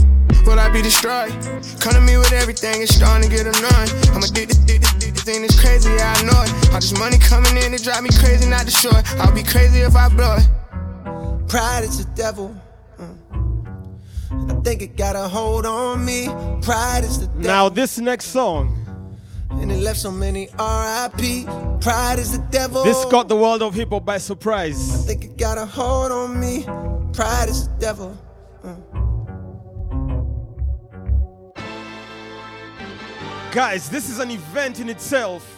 [0.47, 1.35] Will I be destroyed?
[1.83, 3.91] Come to me with everything, it's starting to get annoying.
[4.15, 6.51] I'm addicted, addicted, addicted, thing is crazy, I know it.
[6.71, 8.95] All this money coming in, it drive me crazy, not destroy.
[9.19, 10.47] I'll be crazy if I blow it.
[11.51, 12.55] Pride is the devil.
[14.49, 16.27] I think it got a hold on me.
[16.61, 17.41] Pride is the devil.
[17.41, 18.77] Now, this next song.
[19.51, 21.45] And it left so many RIP.
[21.81, 22.83] Pride is the devil.
[22.83, 25.03] This got the world of hip hop by surprise.
[25.03, 26.63] I think it got a hold on me.
[27.13, 28.17] Pride is the devil.
[28.63, 28.75] Uh.
[33.51, 35.57] Guys, this is an event in itself.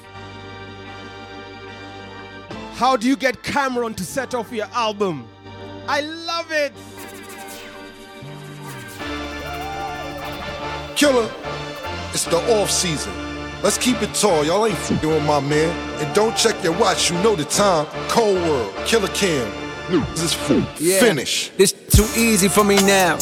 [2.73, 5.27] How do you get Cam'ron to set off your album?
[5.88, 6.73] I love it.
[10.95, 11.29] Killer,
[12.13, 13.11] it's the off season.
[13.63, 14.43] Let's keep it tall.
[14.45, 15.69] Y'all ain't f***ing with my man.
[16.01, 17.09] And don't check your watch.
[17.09, 17.85] You know the time.
[18.09, 19.51] Cole World, Killer Cam.
[20.11, 20.99] This is Yeah.
[20.99, 21.49] finish.
[21.57, 23.17] This too easy for me now.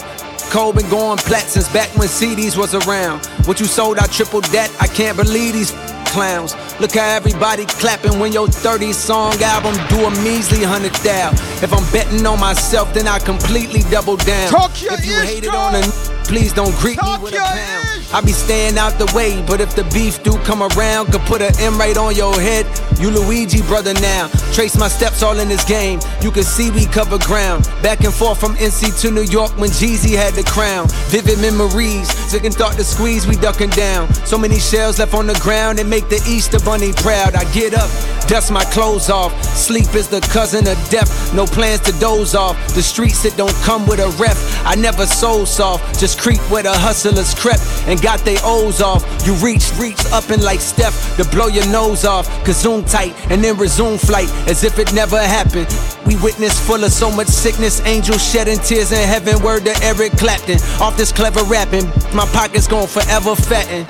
[0.50, 3.26] Cole been going plat since back when CDs was around.
[3.46, 4.70] What you sold, I tripled that.
[4.82, 5.72] I can't believe these
[6.08, 6.56] clowns.
[6.82, 11.32] Look how everybody clapping when your 30 song album do a measly hundred thou.
[11.64, 14.50] If I'm betting on myself, then I completely double down.
[14.52, 15.58] Talk your if you hated bro.
[15.60, 15.82] on a
[16.26, 18.02] please don't greet me with a pound.
[18.14, 21.42] I be staying out the way, but if the beef do come around, could put
[21.42, 22.66] an M right on your head.
[23.00, 24.28] You Luigi brother now.
[24.52, 26.00] Trace my steps all in this game.
[26.22, 27.70] You can see we cover ground.
[27.82, 30.88] Back and forth from NC to New York when Jeezy had the crown.
[31.08, 32.12] Vivid memories.
[32.30, 34.14] Second thought to squeeze, we ducking down.
[34.26, 37.36] So many shells left on the ground and make the Easter Bunny proud.
[37.36, 37.90] I get up,
[38.28, 39.32] dust my clothes off.
[39.56, 41.34] Sleep is the cousin of death.
[41.34, 42.58] No plans to doze off.
[42.76, 44.38] The streets that don't come with a ref.
[44.66, 45.98] I never soul soft.
[45.98, 49.04] Just creep where the hustlers crept and got they O's off.
[49.26, 52.28] You reach, reach up and like Steph to blow your nose off.
[52.52, 55.68] Zoom tight and then resume flight as if it never happened.
[56.06, 57.82] We witness full of so much sickness.
[57.86, 59.42] Angels shedding tears in heaven.
[59.42, 60.60] Word to Eric Clapton.
[60.82, 63.88] Off this clever rapping, my pockets gon' forever fatten.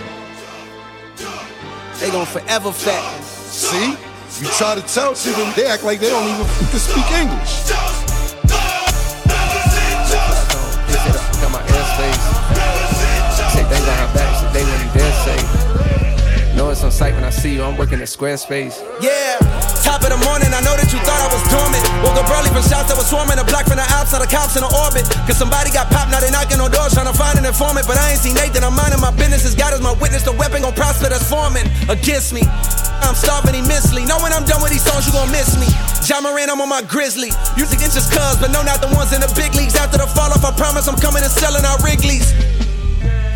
[2.00, 3.24] They gon' forever fatten.
[3.24, 3.98] See?
[4.40, 6.46] You try to tell people, they act like they don't even
[6.80, 8.01] speak English.
[16.72, 18.80] It's on sight when I see you, I'm working at Squarespace.
[19.04, 19.36] Yeah,
[19.84, 21.84] top of the morning, I know that you thought I was dormant.
[22.00, 24.32] Woke up early from shots that was swarming, a block from the outs, now the
[24.32, 25.04] cops in the orbit.
[25.28, 27.92] Cause somebody got popped, now they knocking on doors trying to find an informant.
[27.92, 29.44] But I ain't seen Nathan, I'm minding my business.
[29.44, 32.48] As God is my witness, the weapon gon' prosper that's forming against me.
[33.04, 34.08] I'm starving immensely.
[34.08, 35.68] Know when I'm done with these songs, you gon' miss me.
[36.08, 37.36] Ja Morant, I'm on my grizzly.
[37.60, 39.76] Music inches cuz, but no, not the ones in the big leagues.
[39.76, 42.32] After the fall off, I promise I'm coming and selling out Wrigley's.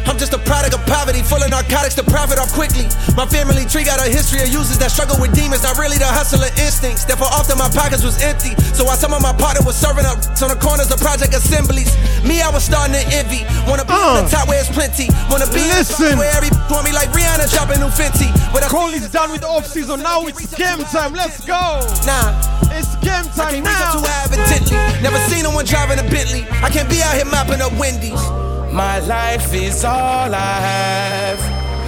[0.06, 2.86] I'm just a product of poverty, full of narcotics to profit off quickly.
[3.18, 6.06] My family tree got a history of users that struggle with demons, not really the
[6.06, 7.06] hustler instincts.
[7.06, 8.53] Therefore, often my pockets was empty.
[8.77, 11.90] So while some of my partner was serving up on the corners of project assemblies,
[12.22, 13.44] me, I was starting to envy.
[13.65, 14.34] Wanna be on the uh.
[14.34, 15.10] top where it's plenty.
[15.27, 16.22] Wanna be in the spot Listen.
[16.22, 18.30] where every want me like Rihanna dropping new Fenty.
[18.53, 20.06] But I Colin's done with the off season.
[20.06, 21.18] Now it's game time.
[21.18, 21.82] Let's go.
[22.06, 22.30] Nah.
[22.77, 23.98] It's game time now.
[23.98, 24.77] too evidently.
[25.02, 26.45] Never seen no one driving a Bentley.
[26.61, 28.44] I can't be out here mopping up Wendy's.
[28.76, 31.39] My life is all I have.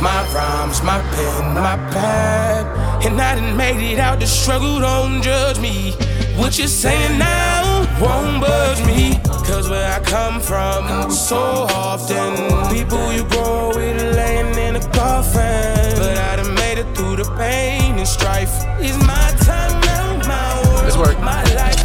[0.01, 2.65] My rhymes, my pen, my pad.
[3.05, 5.91] And I done made it out the struggle, don't judge me.
[6.37, 9.19] What you're saying now won't budge me.
[9.45, 12.37] Cause where I come from, so often,
[12.73, 15.91] people you grow with laying in a coffin.
[15.99, 18.63] But I done made it through the pain and strife.
[18.79, 21.19] It's my time now, my world, Let's work.
[21.19, 21.76] my life.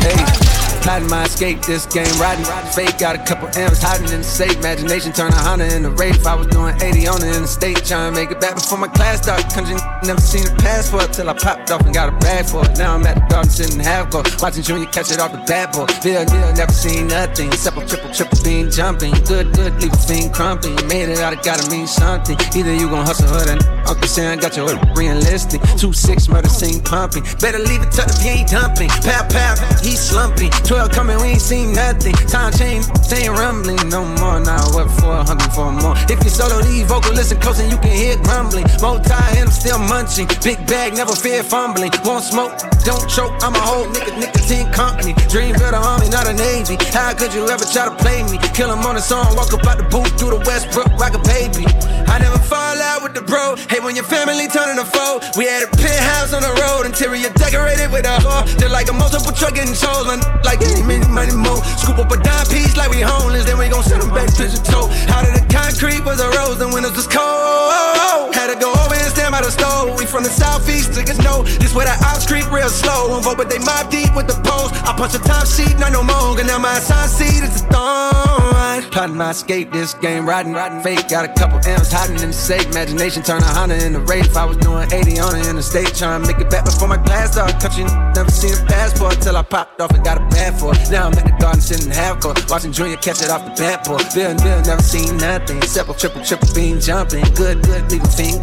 [0.82, 2.44] Plotting my escape, this game riding.
[2.74, 4.56] Fake, got a couple M's hiding in the safe.
[4.56, 6.26] Imagination turn a Honda into Wraith.
[6.26, 8.78] I was doing 80 on it in the state, trying to make it back before
[8.78, 9.46] my class started.
[9.54, 12.76] Country never seen a passport till I popped off and got a bag for it.
[12.76, 15.70] Now I'm at the garden sitting half court, watching Junior catch it off the bad
[15.70, 15.86] boy.
[16.02, 17.50] Bill, Bill, never seen nothing.
[17.50, 19.14] Triple, triple, triple beam jumping.
[19.30, 20.74] Good, good, leave a fiend crumping.
[20.90, 22.36] Made it out, it gotta mean something.
[22.58, 24.66] Either you gon' hustle or then Uncle Sam got your
[24.98, 25.60] re-enlisting.
[25.78, 27.22] Two six murder scene pumping.
[27.38, 28.90] Better leave it to the ain't dumping.
[29.06, 30.50] Pow, pow, he slumping.
[30.72, 32.16] 12 coming, we ain't seen nothing.
[32.32, 34.40] Time change, ain't rumbling no more.
[34.40, 35.20] Now what for?
[35.20, 35.92] Hungry for more.
[36.08, 38.64] If you solo these vocal, listen close and you can hear grumbling.
[38.80, 40.28] Multi and I'm still munching.
[40.40, 41.92] Big bag, never fear fumbling.
[42.06, 42.56] Won't smoke,
[42.88, 43.36] don't choke.
[43.44, 45.12] I'm a whole nigga, nicotine company.
[45.28, 46.80] Dream build a army, not a navy.
[46.88, 48.38] How could you ever try to play me?
[48.56, 51.22] Kill him on a song, walk up out the booth through the Westbrook like a
[51.28, 51.68] baby.
[52.08, 52.40] I never
[52.80, 53.56] out with the bro.
[53.68, 57.28] Hey, when your family turning a foe, we had a penthouse on the road, interior
[57.34, 58.46] decorated with a whore.
[58.58, 60.06] Just like a multiple truck getting sold.
[60.44, 61.62] Like any many money more.
[61.78, 64.44] Scoop up a dime piece like we homeless, then we gon' send them back to
[64.48, 64.88] the toe.
[65.12, 68.34] Out of the concrete was a rose, the windows was cold.
[68.34, 69.98] Had to go over and stand by the stove.
[69.98, 73.08] We from the southeast, niggas know this where the ops creep real slow.
[73.08, 74.72] Won't vote, but they mob deep with the poles.
[74.82, 76.38] I punch a top sheet, not no more.
[76.38, 78.90] And now my sign seat is a thorn.
[78.90, 81.08] Plotting my escape, this game riding, riding fake.
[81.08, 82.61] Got a couple M's hiding in the safe.
[82.70, 84.36] Imagination turn a Honda into Wraith.
[84.36, 86.88] I was doing 80 on it in the state, trying to make it back before
[86.88, 87.60] my class started.
[87.60, 87.84] Country
[88.14, 90.90] never seen a passport till I popped off and got a bad for it.
[90.90, 93.84] Now I'm at the garden sitting half court, watching Junior catch it off the bat
[93.84, 94.04] board.
[94.14, 95.60] Bill Bill never seen nothing.
[95.60, 97.24] Triple, triple, triple beam jumping.
[97.34, 98.42] Good, good, leave a fiend.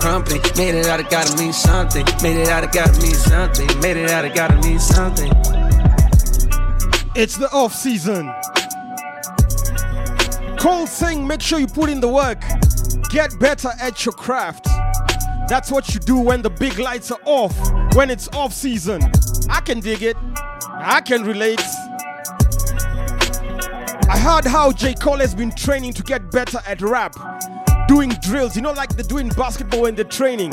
[0.57, 2.05] Made it out, it gotta mean something.
[2.21, 3.67] Made it out, it gotta mean something.
[3.79, 5.31] Made it out, it gotta mean something.
[7.15, 8.31] It's the off season.
[10.57, 12.43] Cole thing, make sure you put in the work.
[13.09, 14.65] Get better at your craft.
[15.47, 17.55] That's what you do when the big lights are off,
[17.95, 19.01] when it's off season.
[19.49, 20.15] I can dig it.
[20.63, 21.61] I can relate.
[24.07, 24.93] I heard how J.
[24.93, 27.15] Cole has been training to get better at rap.
[27.87, 30.51] Doing drills, you know, like they're doing basketball when they're training.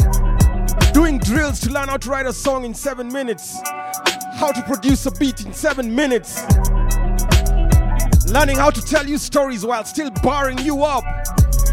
[0.93, 3.60] Doing drills to learn how to write a song in seven minutes.
[4.35, 6.43] How to produce a beat in seven minutes.
[8.32, 11.05] Learning how to tell you stories while still barring you up.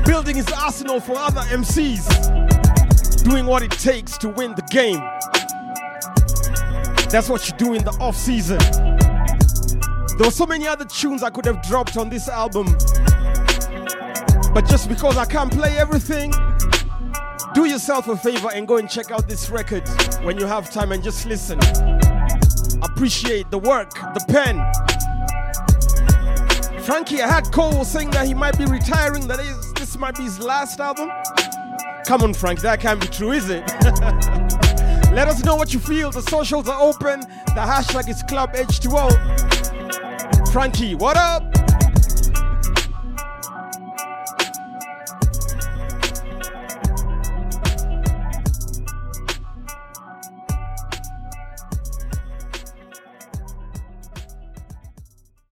[0.06, 3.24] Building his arsenal for other MCs.
[3.24, 5.00] Doing what it takes to win the game.
[7.10, 8.60] That's what you do in the off season.
[10.18, 12.66] There were so many other tunes I could have dropped on this album.
[14.54, 16.32] But just because I can't play everything,
[17.54, 19.88] do yourself a favor and go and check out this record
[20.24, 21.60] when you have time and just listen.
[22.84, 24.58] Appreciate the work, the pen.
[26.84, 30.24] Frankie, I had Cole saying that he might be retiring, that is, this might be
[30.24, 31.12] his last album.
[32.08, 33.62] Come on, Frank, that can't be true, is it?
[35.14, 36.10] Let us know what you feel.
[36.10, 37.20] The socials are open.
[37.20, 39.12] The hashtag is Club H2O.
[40.52, 41.63] Frankie, what up?